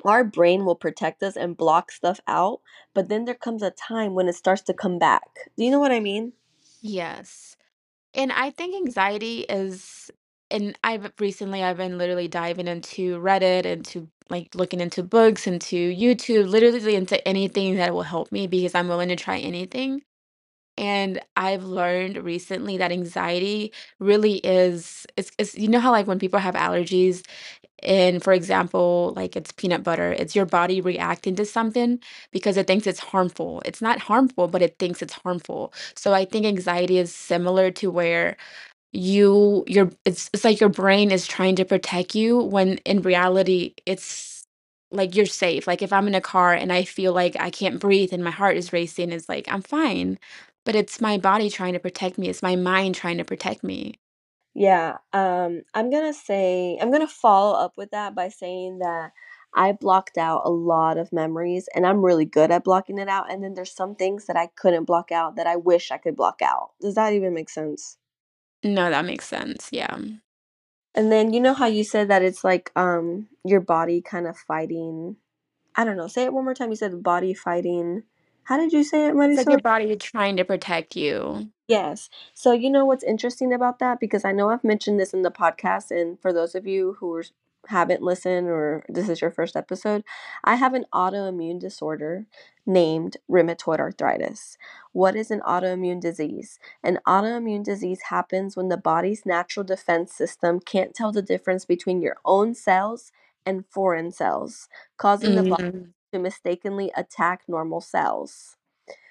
[0.03, 2.61] our brain will protect us and block stuff out
[2.93, 5.23] but then there comes a time when it starts to come back
[5.57, 6.33] do you know what i mean
[6.81, 7.57] Yes.
[8.13, 10.11] And I think anxiety is
[10.51, 15.47] and I've recently I've been literally diving into Reddit, and to like looking into books,
[15.47, 20.03] into YouTube, literally into anything that will help me because I'm willing to try anything.
[20.77, 26.19] And I've learned recently that anxiety really is it's, it's you know how like when
[26.19, 27.23] people have allergies
[27.83, 31.99] and for example like it's peanut butter it's your body reacting to something
[32.31, 36.25] because it thinks it's harmful it's not harmful but it thinks it's harmful so i
[36.25, 38.37] think anxiety is similar to where
[38.93, 43.73] you your it's it's like your brain is trying to protect you when in reality
[43.85, 44.45] it's
[44.91, 45.67] like you're safe.
[45.67, 48.31] Like if I'm in a car and I feel like I can't breathe and my
[48.31, 50.17] heart is racing, it's like I'm fine.
[50.65, 52.27] But it's my body trying to protect me.
[52.27, 53.99] It's my mind trying to protect me.
[54.53, 59.11] Yeah, um, I'm gonna say I'm gonna follow up with that by saying that
[59.53, 63.31] I blocked out a lot of memories and I'm really good at blocking it out.
[63.31, 66.15] And then there's some things that I couldn't block out that I wish I could
[66.15, 66.71] block out.
[66.81, 67.97] Does that even make sense?
[68.63, 69.69] No, that makes sense.
[69.71, 69.97] Yeah.
[70.93, 74.37] And then you know how you said that it's like um your body kind of
[74.37, 75.17] fighting.
[75.75, 76.07] I don't know.
[76.07, 76.69] Say it one more time.
[76.69, 78.03] You said body fighting.
[78.45, 81.49] How did you say it, It's like your body trying to protect you.
[81.67, 82.09] Yes.
[82.35, 85.31] So you know what's interesting about that because I know I've mentioned this in the
[85.31, 87.23] podcast and for those of you who are,
[87.67, 90.03] haven't listened or this is your first episode,
[90.43, 92.27] I have an autoimmune disorder
[92.67, 94.59] named rheumatoid arthritis.
[94.91, 96.59] What is an autoimmune disease?
[96.83, 101.99] An autoimmune disease happens when the body's natural defense system can't tell the difference between
[101.99, 103.11] your own cells
[103.43, 108.57] and foreign cells, causing the body Mm, to mistakenly attack normal cells.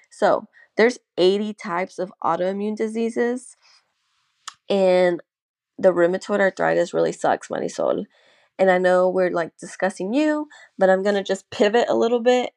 [0.09, 3.55] So, there's 80 types of autoimmune diseases,
[4.69, 5.21] and
[5.77, 8.05] the rheumatoid arthritis really sucks, Marisol.
[8.57, 12.53] And I know we're like discussing you, but I'm gonna just pivot a little bit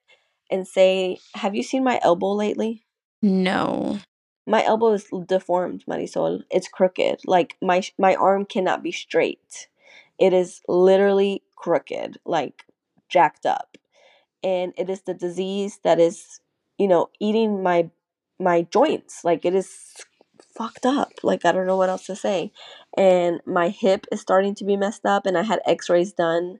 [0.50, 2.84] and say, have you seen my elbow lately?
[3.22, 3.98] no.
[4.46, 6.42] My elbow is deformed, Marisol.
[6.50, 7.20] It's crooked.
[7.26, 9.68] Like my my arm cannot be straight.
[10.18, 12.64] It is literally crooked, like
[13.10, 13.76] jacked up.
[14.42, 16.40] And it is the disease that is
[16.78, 17.90] you know eating my
[18.38, 19.94] my joints like it is
[20.56, 22.52] fucked up like i don't know what else to say
[22.96, 26.58] and my hip is starting to be messed up and i had x-rays done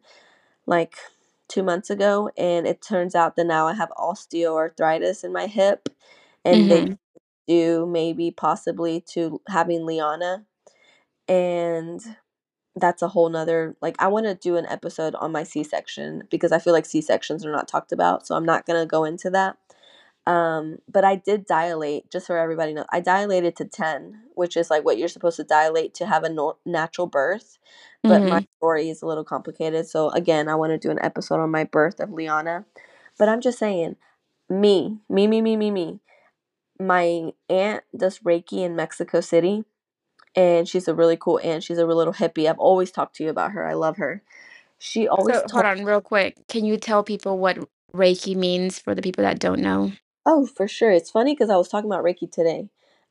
[0.66, 0.94] like
[1.48, 5.88] two months ago and it turns out that now i have osteoarthritis in my hip
[6.44, 6.94] and they hmm
[7.48, 10.44] do maybe possibly to having liana
[11.28, 12.00] and
[12.80, 16.52] that's a whole nother like i want to do an episode on my c-section because
[16.52, 19.30] i feel like c-sections are not talked about so i'm not going to go into
[19.30, 19.56] that.
[20.26, 24.70] Um but i did dilate just for everybody know i dilated to 10 which is
[24.70, 27.58] like what you're supposed to dilate to have a no- natural birth
[28.06, 30.98] but my hmm story is a little complicated so again i want to do an
[31.02, 32.64] episode on my birth of liana.
[33.18, 33.96] But i'm just saying
[34.50, 36.00] me me me me me me
[36.80, 39.64] my aunt does reiki in mexico city
[40.38, 41.64] and she's a really cool aunt.
[41.64, 42.48] She's a real little hippie.
[42.48, 43.66] I've always talked to you about her.
[43.66, 44.22] I love her.
[44.78, 46.36] She always So hold on real quick.
[46.46, 47.58] Can you tell people what
[47.92, 49.90] Reiki means for the people that don't know?
[50.24, 50.92] Oh, for sure.
[50.92, 52.68] It's funny because I was talking about Reiki today.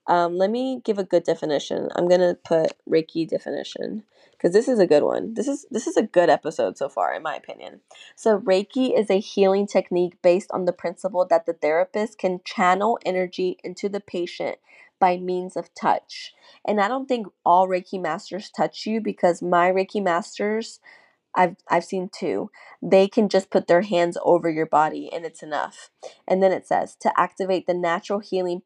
[0.07, 1.89] Um, let me give a good definition.
[1.93, 5.33] I'm gonna put Reiki definition because this is a good one.
[5.33, 7.81] This is this is a good episode so far, in my opinion.
[8.15, 12.97] So Reiki is a healing technique based on the principle that the therapist can channel
[13.05, 14.59] energy into the patient
[14.99, 16.33] by means of touch.
[16.65, 20.79] And I don't think all Reiki masters touch you because my Reiki masters
[21.35, 22.49] I've I've seen two.
[22.81, 25.91] They can just put their hands over your body and it's enough.
[26.27, 28.61] And then it says to activate the natural healing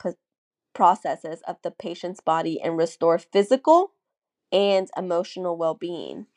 [0.74, 3.91] processes of the patient's body and restore physical
[4.52, 6.28] and emotional well-being.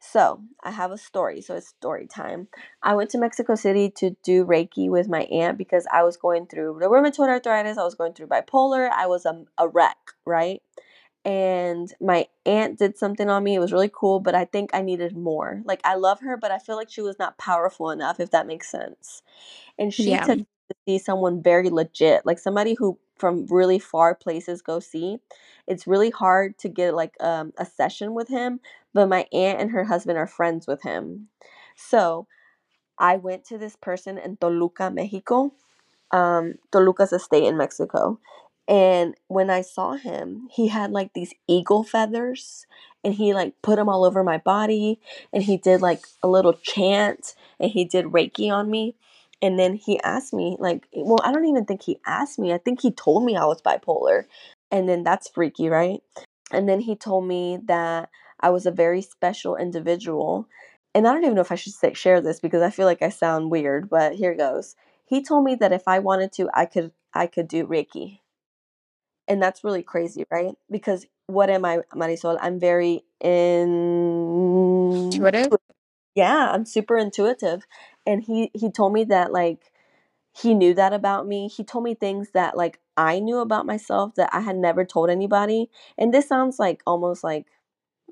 [0.00, 1.40] So, I have a story.
[1.40, 2.48] So, it's story time.
[2.82, 6.46] I went to Mexico City to do Reiki with my aunt because I was going
[6.46, 10.62] through the rheumatoid arthritis, I was going through bipolar, I was a, a wreck, right?
[11.24, 13.54] and my aunt did something on me.
[13.54, 15.62] It was really cool, but I think I needed more.
[15.64, 18.46] Like I love her, but I feel like she was not powerful enough, if that
[18.46, 19.22] makes sense.
[19.78, 20.18] And she Yeah.
[20.18, 25.18] took to see someone very legit, like somebody who from really far places go see.
[25.66, 28.60] It's really hard to get like um, a session with him,
[28.94, 31.28] but my aunt and her husband are friends with him.
[31.76, 32.26] So
[32.98, 35.52] I went to this person in Toluca, Mexico,
[36.12, 38.18] um, Toluca's state in Mexico.
[38.66, 42.66] And when I saw him, he had like these eagle feathers
[43.02, 45.00] and he like put them all over my body
[45.32, 48.94] and he did like a little chant and he did Reiki on me.
[49.40, 52.52] And then he asked me, like, eh, well, I don't even think he asked me.
[52.52, 54.24] I think he told me I was bipolar.
[54.70, 56.00] And then that's freaky, right?
[56.50, 60.48] And then he told me that I was a very special individual.
[60.94, 63.02] And I don't even know if I should say, share this because I feel like
[63.02, 64.74] I sound weird, but here goes.
[65.06, 68.20] He told me that if I wanted to, I could I could do Reiki.
[69.26, 70.54] And that's really crazy, right?
[70.70, 72.38] Because what am I, Marisol?
[72.40, 75.52] I'm very in Intuitive?
[76.14, 77.66] yeah, I'm super intuitive.
[78.08, 79.72] And he he told me that like
[80.32, 81.48] he knew that about me.
[81.48, 85.10] He told me things that like I knew about myself that I had never told
[85.10, 85.70] anybody.
[85.98, 87.46] And this sounds like almost like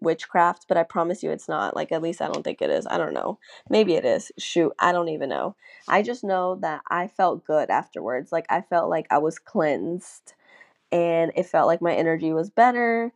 [0.01, 1.77] witchcraft, but I promise you it's not.
[1.77, 2.87] Like, at least I don't think it is.
[2.89, 3.39] I don't know.
[3.71, 4.33] Maybe it is.
[4.39, 5.57] Shoot, I don't even know.
[5.89, 8.33] I just know that I felt good afterwards.
[8.33, 10.35] Like, I felt like I was cleansed
[10.93, 13.13] and it felt like my energy was better.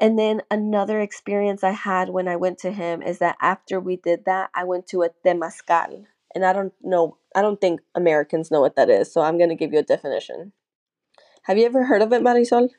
[0.00, 3.96] And then another experience I had when I went to him is that after we
[3.96, 6.06] did that, I went to a temazcal.
[6.34, 9.12] And I don't know, I don't think Americans know what that is.
[9.12, 10.52] So I'm going to give you a definition.
[11.42, 12.70] Have you ever heard of it, Marisol?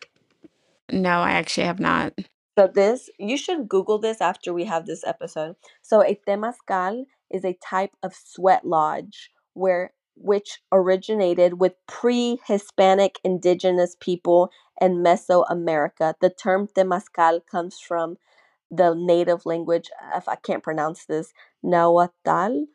[0.91, 2.13] No, I actually have not.
[2.57, 5.55] So this, you should Google this after we have this episode.
[5.81, 13.95] So a temazcal is a type of sweat lodge where which originated with pre-Hispanic indigenous
[13.99, 16.15] people in Mesoamerica.
[16.21, 18.17] The term temazcal comes from
[18.69, 22.65] the native language, if I can't pronounce this, Nahuatl,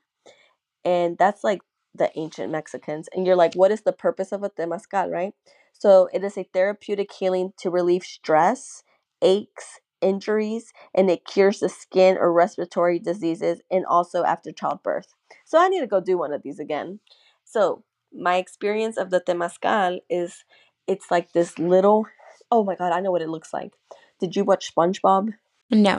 [0.85, 1.61] and that's like
[1.95, 3.09] the ancient Mexicans.
[3.15, 5.33] And you're like, what is the purpose of a temazcal, right?
[5.73, 8.83] So it is a therapeutic healing to relieve stress,
[9.23, 15.15] aches, injuries, and it cures the skin or respiratory diseases and also after childbirth.
[15.45, 17.01] So I need to go do one of these again.
[17.47, 20.45] So my experience of the temazcal is
[20.87, 22.07] it's like this little
[22.51, 23.73] oh my god, I know what it looks like.
[24.21, 25.31] Did you watch SpongeBob?
[25.71, 25.99] No,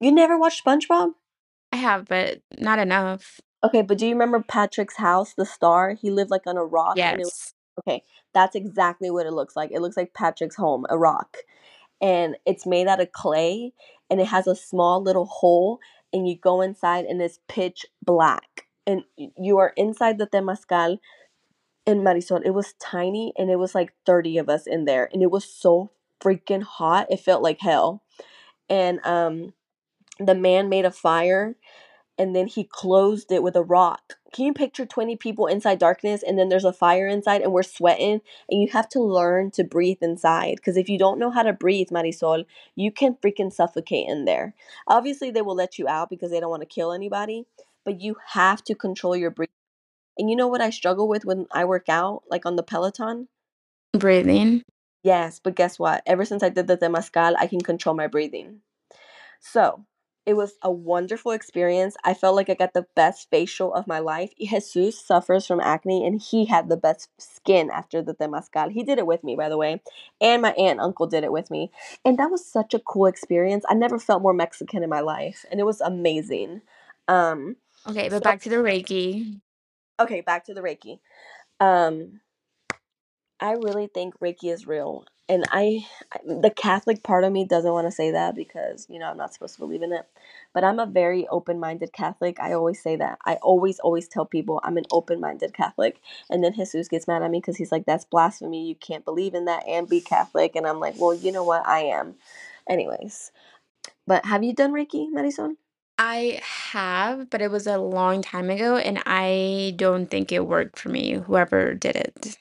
[0.00, 1.12] You never watched SpongeBob?
[1.72, 3.40] I have, but not enough.
[3.64, 5.94] Okay, but do you remember Patrick's house, the star?
[5.94, 7.54] He lived like on a rock and it Yes.
[7.80, 9.70] okay, that's exactly what it looks like.
[9.72, 11.38] It looks like Patrick's home, a rock.
[12.00, 13.72] And it's made out of clay
[14.10, 15.80] and it has a small little hole
[16.12, 18.65] and you go inside and it's pitch black.
[18.86, 20.98] And you are inside the temazcal
[21.86, 22.42] in Marisol.
[22.44, 25.44] It was tiny and it was like 30 of us in there and it was
[25.44, 27.08] so freaking hot.
[27.10, 28.02] It felt like hell.
[28.68, 29.54] And um
[30.20, 31.56] the man made a fire
[32.18, 34.14] and then he closed it with a rock.
[34.32, 37.62] Can you picture 20 people inside darkness and then there's a fire inside and we're
[37.62, 38.20] sweating
[38.50, 41.52] and you have to learn to breathe inside because if you don't know how to
[41.52, 42.44] breathe, Marisol,
[42.74, 44.54] you can freaking suffocate in there.
[44.88, 47.46] Obviously they will let you out because they don't want to kill anybody,
[47.86, 49.52] but you have to control your breathing.
[50.18, 53.28] And you know what I struggle with when I work out like on the Peloton?
[53.92, 54.62] Breathing.
[55.02, 56.02] Yes, but guess what?
[56.04, 58.60] Ever since I did the Temazcal, I can control my breathing.
[59.40, 59.84] So
[60.24, 61.96] it was a wonderful experience.
[62.02, 64.32] I felt like I got the best facial of my life.
[64.36, 68.72] Jesus suffers from acne and he had the best skin after the temazcal.
[68.72, 69.80] He did it with me, by the way.
[70.20, 71.70] And my aunt and uncle did it with me.
[72.04, 73.64] And that was such a cool experience.
[73.68, 75.44] I never felt more Mexican in my life.
[75.48, 76.62] And it was amazing.
[77.06, 77.54] Um,
[77.88, 79.40] Okay, but so back to the Reiki.
[80.00, 81.00] okay, back to the Reiki.
[81.60, 82.20] Um,
[83.40, 85.06] I really think Reiki is real.
[85.30, 88.98] And I, I- the Catholic part of me doesn't want to say that because, you
[89.00, 90.08] know, I'm not supposed to believe in it.
[90.54, 92.40] But I'm a very open minded Catholic.
[92.40, 93.20] I always say that.
[93.26, 96.00] I always, always tell people I'm an open minded Catholic.
[96.30, 98.68] And then Jesus gets mad at me because he's like, that's blasphemy.
[98.68, 100.56] You can't believe in that and be Catholic.
[100.56, 101.66] And I'm like, well, you know what?
[101.68, 102.16] I am.
[102.68, 103.32] Anyways.
[104.06, 105.56] But have you done Reiki, Marisol?
[105.98, 110.78] I have, but it was a long time ago, and I don't think it worked
[110.78, 112.38] for me, whoever did it.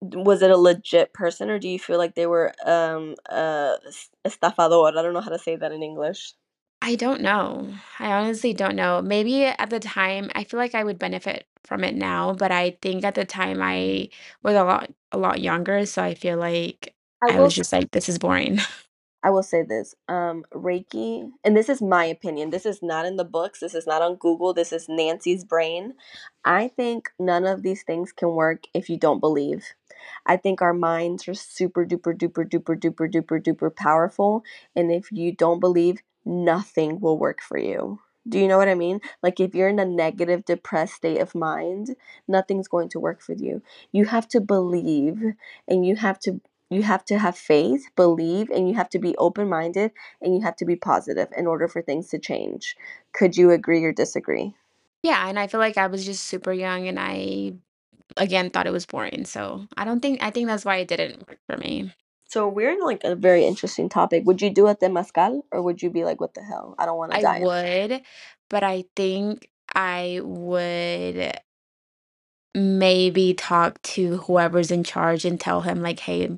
[0.00, 3.76] Was it a legit person or do you feel like they were um uh
[4.24, 4.96] estafador?
[4.96, 6.34] I don't know how to say that in English.
[6.80, 7.74] I don't know.
[7.98, 9.02] I honestly don't know.
[9.02, 12.78] Maybe at the time, I feel like I would benefit from it now, but I
[12.82, 14.10] think at the time I
[14.42, 17.72] was a lot a lot younger, so I feel like I I will was just
[17.72, 18.58] like, this is boring.
[19.28, 19.94] I will say this.
[20.08, 22.48] Um, Reiki, and this is my opinion.
[22.48, 23.60] This is not in the books.
[23.60, 24.54] This is not on Google.
[24.54, 25.92] This is Nancy's brain.
[26.46, 29.66] I think none of these things can work if you don't believe.
[30.24, 34.44] I think our minds are super duper duper duper duper duper duper powerful.
[34.74, 38.00] And if you don't believe, nothing will work for you.
[38.26, 39.00] Do you know what I mean?
[39.22, 43.34] Like if you're in a negative, depressed state of mind, nothing's going to work for
[43.34, 43.62] you.
[43.92, 45.22] You have to believe
[45.66, 46.40] and you have to
[46.70, 50.42] you have to have faith, believe, and you have to be open minded and you
[50.42, 52.76] have to be positive in order for things to change.
[53.12, 54.54] Could you agree or disagree?
[55.02, 57.54] Yeah, and I feel like I was just super young and I
[58.16, 61.28] again, thought it was boring, so I don't think I think that's why it didn't
[61.28, 61.92] work for me.
[62.26, 64.24] So we're in like a very interesting topic.
[64.26, 66.74] Would you do a temazcal or would you be like, what the hell?
[66.78, 67.38] I don't want to die.
[67.38, 68.02] I would,
[68.50, 71.38] but I think I would
[72.54, 76.30] maybe talk to whoever's in charge and tell him like, "Hey,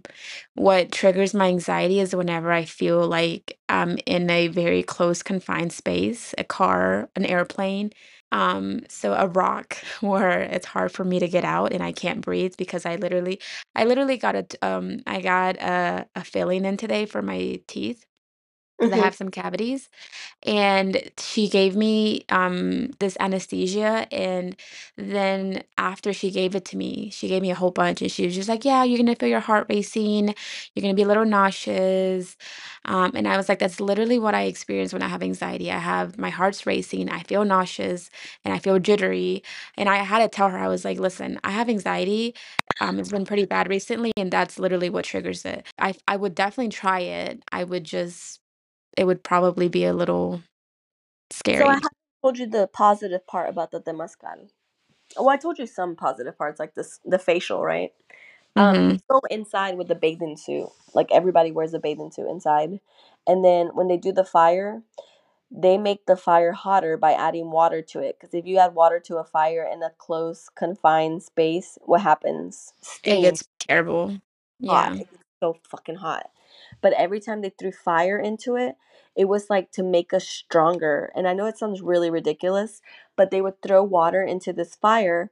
[0.54, 5.72] what triggers my anxiety is whenever I feel like I'm in a very close confined
[5.72, 7.90] space, a car, an airplane,
[8.32, 12.20] um, so a rock where it's hard for me to get out and I can't
[12.20, 13.40] breathe because I literally
[13.74, 18.04] I literally got a um, I got a a filling in today for my teeth
[18.81, 19.89] because I hmm have some cavities,
[20.43, 24.57] and she gave me um this anesthesia and
[24.97, 28.24] then after she gave it to me she gave me a whole bunch and she
[28.26, 30.35] was just like yeah you're gonna feel your heart racing
[30.74, 32.37] you're gonna be a little nauseous
[32.85, 35.70] um, and i was like that's literally what i experience when i have anxiety.
[35.70, 38.11] I have my heart's racing i feel nauseous
[38.45, 39.43] and i feel jittery
[39.76, 42.35] and i had to tell her i was like listen i have anxiety
[42.81, 45.66] um, it's been pretty bad recently and that's literally what triggers it.
[45.78, 47.43] I i would definitely try it.
[47.53, 48.39] I would just
[48.97, 50.43] it would probably be a little
[51.30, 51.64] scary.
[51.64, 54.51] So I haven't told you the positive part about the temazcal.
[55.18, 57.93] Well, I told you some positive parts, like this, the facial, right?
[58.57, 59.01] Um, you Mhm.
[59.11, 60.68] go inside with the bathing suit.
[60.95, 62.80] Like everybody wears a bathing suit inside.
[63.26, 64.82] And then when they do the fire,
[65.51, 68.18] they make the fire hotter by adding water to it.
[68.20, 72.74] Because if you add water to a fire in a close, confined space, what happens?
[73.05, 74.18] It gets terrible.
[74.66, 74.93] hot.
[74.93, 74.95] Yeah.
[74.99, 76.30] It gets so fucking hot.
[76.81, 78.76] But every time they threw fire into it,
[79.16, 81.12] it was like to make us stronger.
[81.14, 82.81] And I know it sounds really ridiculous,
[83.16, 85.31] but they would throw water into this fire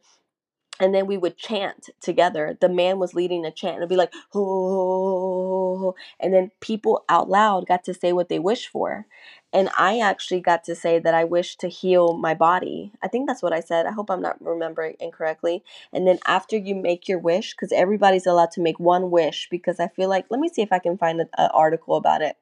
[0.80, 2.56] and then we would chant together.
[2.60, 3.74] The man was leading a chant.
[3.74, 8.38] And it'd be like, oh, and then people out loud got to say what they
[8.38, 9.06] wish for.
[9.52, 12.92] And I actually got to say that I wish to heal my body.
[13.02, 13.86] I think that's what I said.
[13.86, 15.64] I hope I'm not remembering incorrectly.
[15.92, 19.80] And then after you make your wish, because everybody's allowed to make one wish, because
[19.80, 22.36] I feel like, let me see if I can find an article about it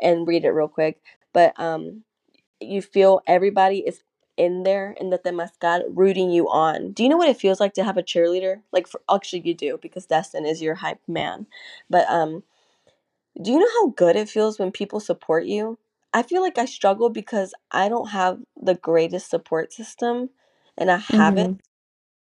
[0.00, 1.00] and read it real quick.
[1.32, 2.02] But um,
[2.60, 4.02] you feel everybody is
[4.38, 6.92] in there in the temazcal rooting you on.
[6.92, 8.62] Do you know what it feels like to have a cheerleader?
[8.72, 11.48] Like for actually you do because Destin is your hype man.
[11.90, 12.44] But um
[13.42, 15.78] do you know how good it feels when people support you?
[16.14, 20.30] I feel like I struggle because I don't have the greatest support system
[20.78, 21.60] and I haven't Mhm.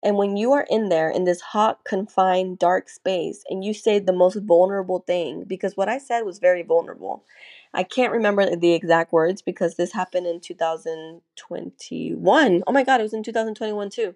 [0.03, 3.99] and when you are in there in this hot, confined, dark space and you say
[3.99, 7.24] the most vulnerable thing, because what I said was very vulnerable.
[7.76, 12.64] I can't remember the exact words because this happened in 2021.
[12.66, 14.16] Oh my God, it was in 2021 too.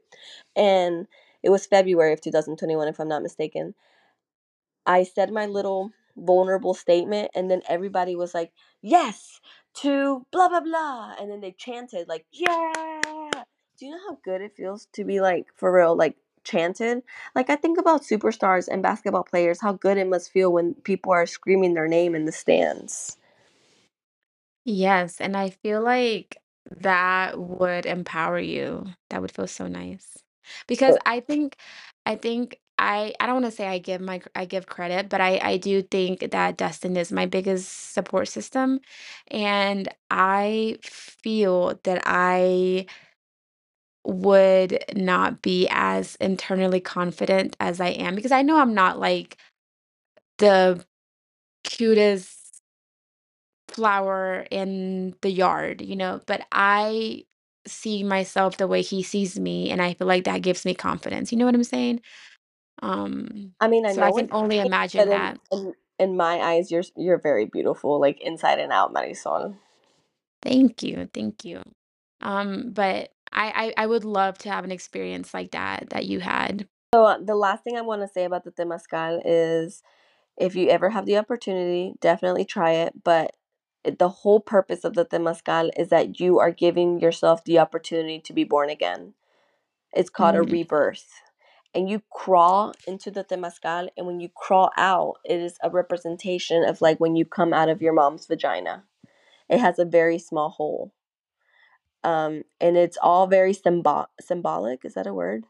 [0.55, 1.07] And
[1.43, 3.75] it was February of 2021, if I'm not mistaken.
[4.85, 9.41] I said my little vulnerable statement, and then everybody was like, yes,
[9.75, 11.15] to blah, blah, blah.
[11.19, 13.01] And then they chanted, like, yeah.
[13.77, 17.03] Do you know how good it feels to be like, for real, like, chanted?
[17.35, 21.11] Like, I think about superstars and basketball players, how good it must feel when people
[21.11, 23.17] are screaming their name in the stands.
[24.65, 26.37] Yes, and I feel like
[26.81, 28.85] that would empower you.
[29.09, 30.17] That would feel so nice.
[30.67, 31.55] Because But, I think
[32.05, 35.39] I think I I don't wanna say I give my I give credit, but I
[35.41, 38.79] I do think that Destin is my biggest support system,
[39.29, 42.85] and I feel that I
[44.05, 49.37] would not be as internally confident as I am because I know I'm not like
[50.39, 50.83] the
[51.63, 52.38] cutest
[53.71, 57.25] flower in the yard, you know, but I
[57.67, 61.31] see myself the way he sees me, and I feel like that gives me confidence.
[61.31, 62.01] You know what I'm saying?
[62.81, 65.39] Um, I mean, I so I know can only imagine in, that.
[65.51, 69.55] in, in my eyes, you're, you're very beautiful, like, inside and out, Marisol.
[70.41, 71.61] Thank you, thank you.
[72.21, 76.19] Um, but I, I I would love to have an experience like that that you
[76.19, 76.67] had.
[76.95, 79.83] So, uh, the last thing I want to say about the Temazcal is
[80.37, 82.93] If you ever have the opportunity, definitely try it.
[83.03, 83.31] But
[83.97, 88.33] the whole purpose of the temazcal is that you are giving yourself the opportunity to
[88.33, 89.13] be born again.
[89.93, 90.51] It's called a Mhm.
[90.51, 91.21] rebirth.
[91.73, 96.63] And you crawl into the temazcal, and when you crawl out, it is a representation
[96.63, 98.83] of like when you come out of your mom's vagina.
[99.49, 100.93] It has a very small hole.
[102.03, 104.85] Um, and it's all very symbol symbolic.
[104.85, 105.45] Is that a word?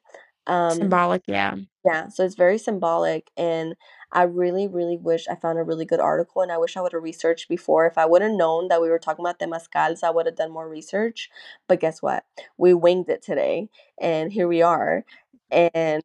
[0.48, 1.56] Um, Symbolic, yeah.
[1.86, 3.76] yeah, so it's very symbolic, and
[4.12, 6.94] I really, really wish I found a really good article, and I wish I would
[6.94, 7.86] have researched before.
[7.88, 10.52] If I would have known that we were talking about temazcals, I would have done
[10.52, 11.30] more research.
[11.68, 12.26] But guess what?
[12.58, 15.06] We winged it today, and here we are.
[15.52, 16.04] And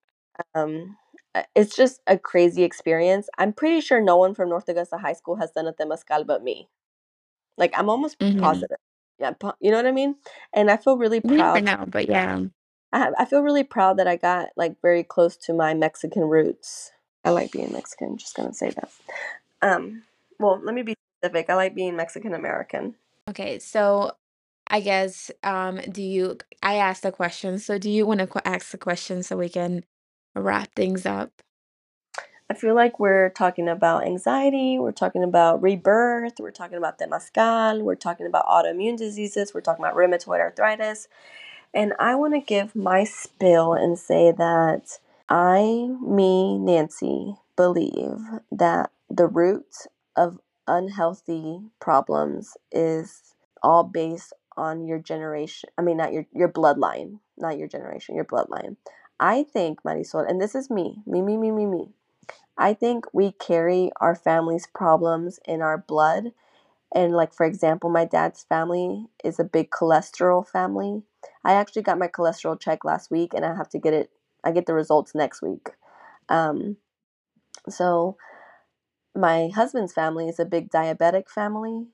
[0.55, 0.97] um,
[1.35, 3.29] uh, it's just a crazy experience.
[3.39, 6.43] I'm pretty sure no one from North Augusta High School has done a temazcal but
[6.45, 6.69] me.
[7.59, 8.39] Like I'm almost Mhm.
[8.41, 8.79] positive.
[9.19, 10.17] Yeah, you know what I mean?
[10.53, 12.45] And I feel really proud now, but yeah.
[12.93, 16.93] I, I feel really proud that I got like very close to my Mexican roots.
[17.25, 18.16] I like being Mexican.
[18.16, 18.91] Just gonna say that.
[19.62, 20.03] Um,
[20.39, 21.49] well, let me be specific.
[21.49, 22.95] I like being Mexican American.
[23.29, 24.12] Okay, so
[24.68, 28.41] I guess um do you I asked a question, so do you want to qu
[28.45, 29.85] ask the question so we can
[30.35, 31.31] wrap things up?
[32.51, 37.81] I feel like we're talking about anxiety, we're talking about rebirth, we're talking about temazcal,
[37.81, 41.09] we're talking about autoimmune diseases, we're talking about rheumatoid arthritis.
[41.72, 44.99] And I want to give my spill and say that
[45.29, 48.18] I, me, Nancy, believe
[48.53, 55.70] that the root of unhealthy problems is all based on your generation.
[55.79, 58.77] I mean, not your your bloodline, not your generation, your bloodline.
[59.18, 61.89] I think, Marisol, and this is me, me, me, me, me, me.
[62.57, 66.33] I think we carry our family's problems in our blood.
[66.95, 71.03] And, like, for example, my dad's family is a big cholesterol family.
[71.45, 74.11] I actually got my cholesterol check last week and I have to get it,
[74.45, 75.70] I get the results next week.
[76.28, 76.76] Um,
[77.68, 78.16] so,
[79.14, 81.86] my husband's family is a big diabetic family.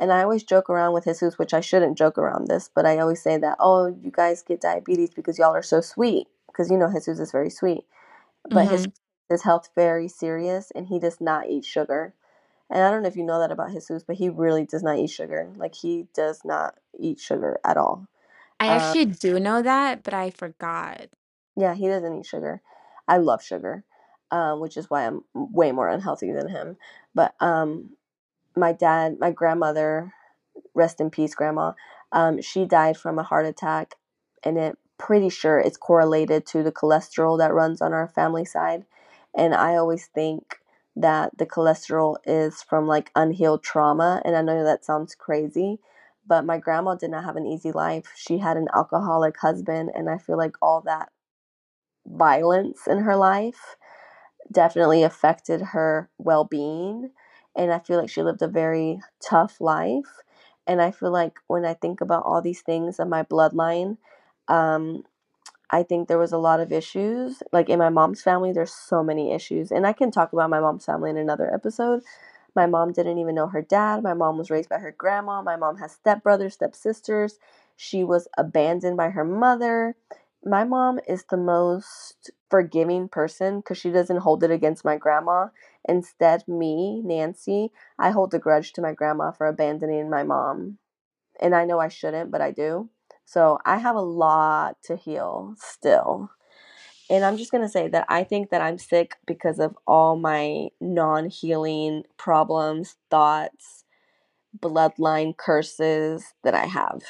[0.00, 2.98] And I always joke around with Jesus, which I shouldn't joke around this, but I
[2.98, 6.28] always say that, oh, you guys get diabetes because y'all are so sweet.
[6.46, 7.84] Because you know, Jesus is very sweet.
[8.50, 8.92] But his Mhm.
[9.28, 12.14] his health very serious and he does not eat sugar.
[12.70, 14.98] And I don't know if you know that about Jesus, but he really does not
[14.98, 15.50] eat sugar.
[15.56, 18.06] Like he does not eat sugar at all.
[18.60, 21.08] I Um, actually do know that, but I forgot.
[21.58, 22.62] Yeah, he doesn't eat sugar.
[23.08, 23.84] I love sugar,
[24.30, 26.76] um, which is why I'm way more unhealthy than him.
[27.14, 27.90] But um,
[28.56, 30.12] my dad, my grandmother,
[30.74, 31.72] rest in peace, grandma.
[32.12, 33.96] Um, she died from a heart attack,
[34.44, 38.84] and it pretty sure it's correlated to the cholesterol that runs on our family side.
[39.36, 40.60] And I always think
[40.96, 44.22] that the cholesterol is from like unhealed trauma.
[44.24, 45.78] And I know that sounds crazy,
[46.26, 48.12] but my grandma did not have an easy life.
[48.16, 51.10] She had an alcoholic husband, and I feel like all that
[52.08, 53.76] violence in her life
[54.50, 57.10] definitely affected her well being.
[57.56, 60.22] And I feel like she lived a very tough life.
[60.66, 63.96] And I feel like when I think about all these things of my bloodline,
[64.48, 65.04] um,
[65.70, 67.42] I think there was a lot of issues.
[67.52, 69.70] Like in my mom's family, there's so many issues.
[69.70, 72.02] And I can talk about my mom's family in another episode.
[72.54, 74.02] My mom didn't even know her dad.
[74.02, 75.42] My mom was raised by her grandma.
[75.42, 77.38] My mom has stepbrothers, stepsisters.
[77.76, 79.96] She was abandoned by her mother.
[80.44, 85.48] My mom is the most forgiving person because she doesn't hold it against my grandma.
[85.88, 90.78] Instead, me, Nancy, I hold a grudge to my grandma for abandoning my mom.
[91.40, 92.88] And I know I shouldn't, but I do.
[93.24, 96.30] So I have a lot to heal still.
[97.10, 100.16] And I'm just going to say that I think that I'm sick because of all
[100.16, 103.84] my non healing problems, thoughts,
[104.58, 107.02] bloodline curses that I have.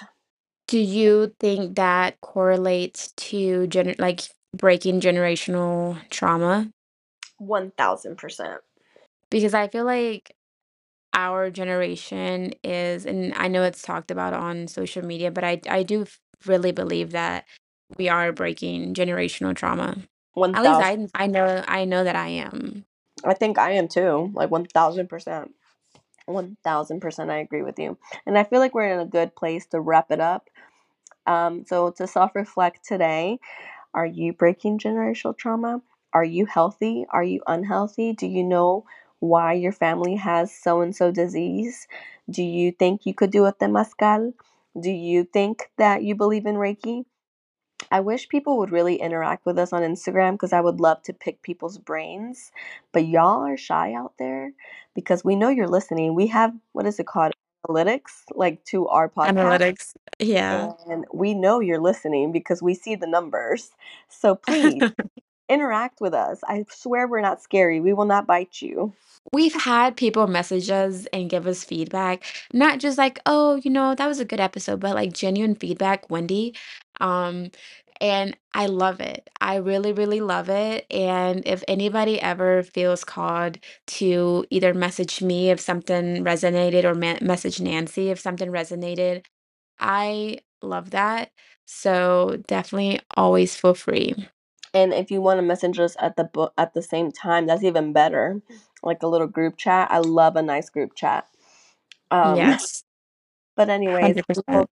[0.68, 4.22] Do you think that correlates to gener like
[4.56, 6.70] breaking generational trauma?
[7.38, 8.60] 1000%.
[9.30, 10.34] Because I feel like
[11.14, 15.82] our generation is, and I know it's talked about on social media, but I I
[15.82, 17.46] do f- really believe that
[17.98, 19.96] we are breaking generational trauma.
[20.54, 21.10] At least 1000.
[21.14, 22.84] I I know I know that I am.
[23.24, 24.30] I think I am too.
[24.34, 25.52] Like 1000%.
[26.28, 27.98] 1000% I agree with you.
[28.26, 30.48] And I feel like we're in a good place to wrap it up.
[31.26, 33.38] Um, so to self reflect today,
[33.94, 35.82] Are you breaking generational trauma?
[36.14, 37.06] Are you healthy?
[37.10, 38.12] Are you unhealthy?
[38.14, 38.86] Do you know
[39.20, 41.88] why your family has so and so disease?
[42.30, 44.34] Do you think you could do a temazcal?
[44.80, 47.06] Do you think that you believe in Reiki?
[47.90, 51.12] I wish people would really interact with us on Instagram because I would love to
[51.12, 52.50] pick people's brains.
[52.92, 54.52] But y'all are shy out there
[54.94, 56.14] because we know you're listening.
[56.14, 57.32] We have, what is it called?
[57.68, 59.34] Analytics, like to our podcast.
[59.34, 59.92] Analytics.
[60.20, 60.70] Yeah.
[60.88, 63.72] And we know you're listening because we see the numbers.
[64.08, 64.92] So please
[65.48, 66.40] interact with us.
[66.46, 67.80] I swear we're not scary.
[67.80, 68.92] We will not bite you.
[69.32, 73.94] We've had people message us and give us feedback, not just like, "Oh, you know,
[73.94, 76.54] that was a good episode," but like genuine feedback, Wendy.
[77.00, 77.50] Um,
[78.00, 79.28] and I love it.
[79.40, 80.86] I really, really love it.
[80.90, 87.18] And if anybody ever feels called to either message me if something resonated or me
[87.20, 89.24] message Nancy if something resonated,
[89.80, 91.30] I love that.
[91.66, 94.14] So definitely always feel free.
[94.74, 97.64] And if you want to message us at the book at the same time, that's
[97.64, 98.40] even better.
[98.82, 99.90] Like a little group chat.
[99.90, 101.26] I love a nice group chat.
[102.10, 102.84] Um, Yes,
[103.56, 104.70] but anyways, I hope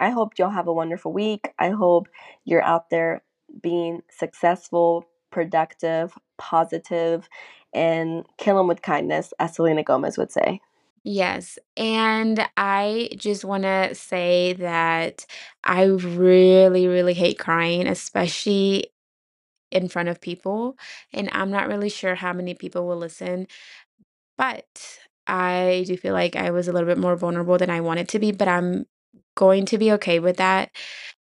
[0.00, 1.52] I hope y'all have a wonderful week.
[1.58, 2.08] I hope
[2.44, 3.22] you're out there
[3.62, 7.28] being successful, productive, positive,
[7.74, 10.60] and kill them with kindness, as Selena Gomez would say.
[11.02, 15.26] Yes, and I just wanna say that
[15.64, 18.90] I really, really hate crying, especially
[19.72, 20.76] in front of people,
[21.12, 23.46] and I'm not really sure how many people will listen,
[24.38, 24.66] but
[25.26, 28.18] I do feel like I was a little bit more vulnerable than I wanted to
[28.18, 28.86] be, but I'm
[29.36, 30.70] going to be okay with that,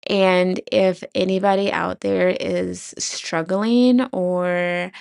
[0.09, 4.93] and if anybody out there is struggling or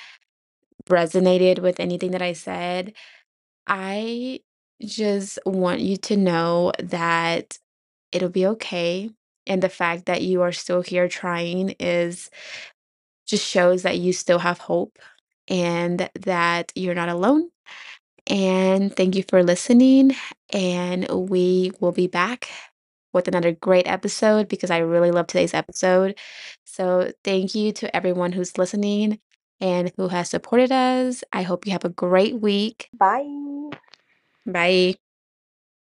[0.89, 2.93] resonated with anything that I said,
[3.67, 4.41] I
[4.81, 7.57] just want you to know that
[8.11, 9.11] it'll be okay,
[9.47, 12.29] and the fact that you are still here trying is
[13.28, 14.97] just shows that you still have hope
[15.47, 17.49] and that you're not alone,
[18.28, 20.15] and thank you for listening,
[20.53, 22.49] and we will be back
[23.13, 26.17] with another great episode because I really love today's episode.
[26.65, 29.19] So, thank you to everyone who's listening
[29.61, 31.23] and who has supported us.
[31.34, 32.91] I hope you have a great week.
[32.93, 33.71] Bye.
[34.45, 34.95] Bye.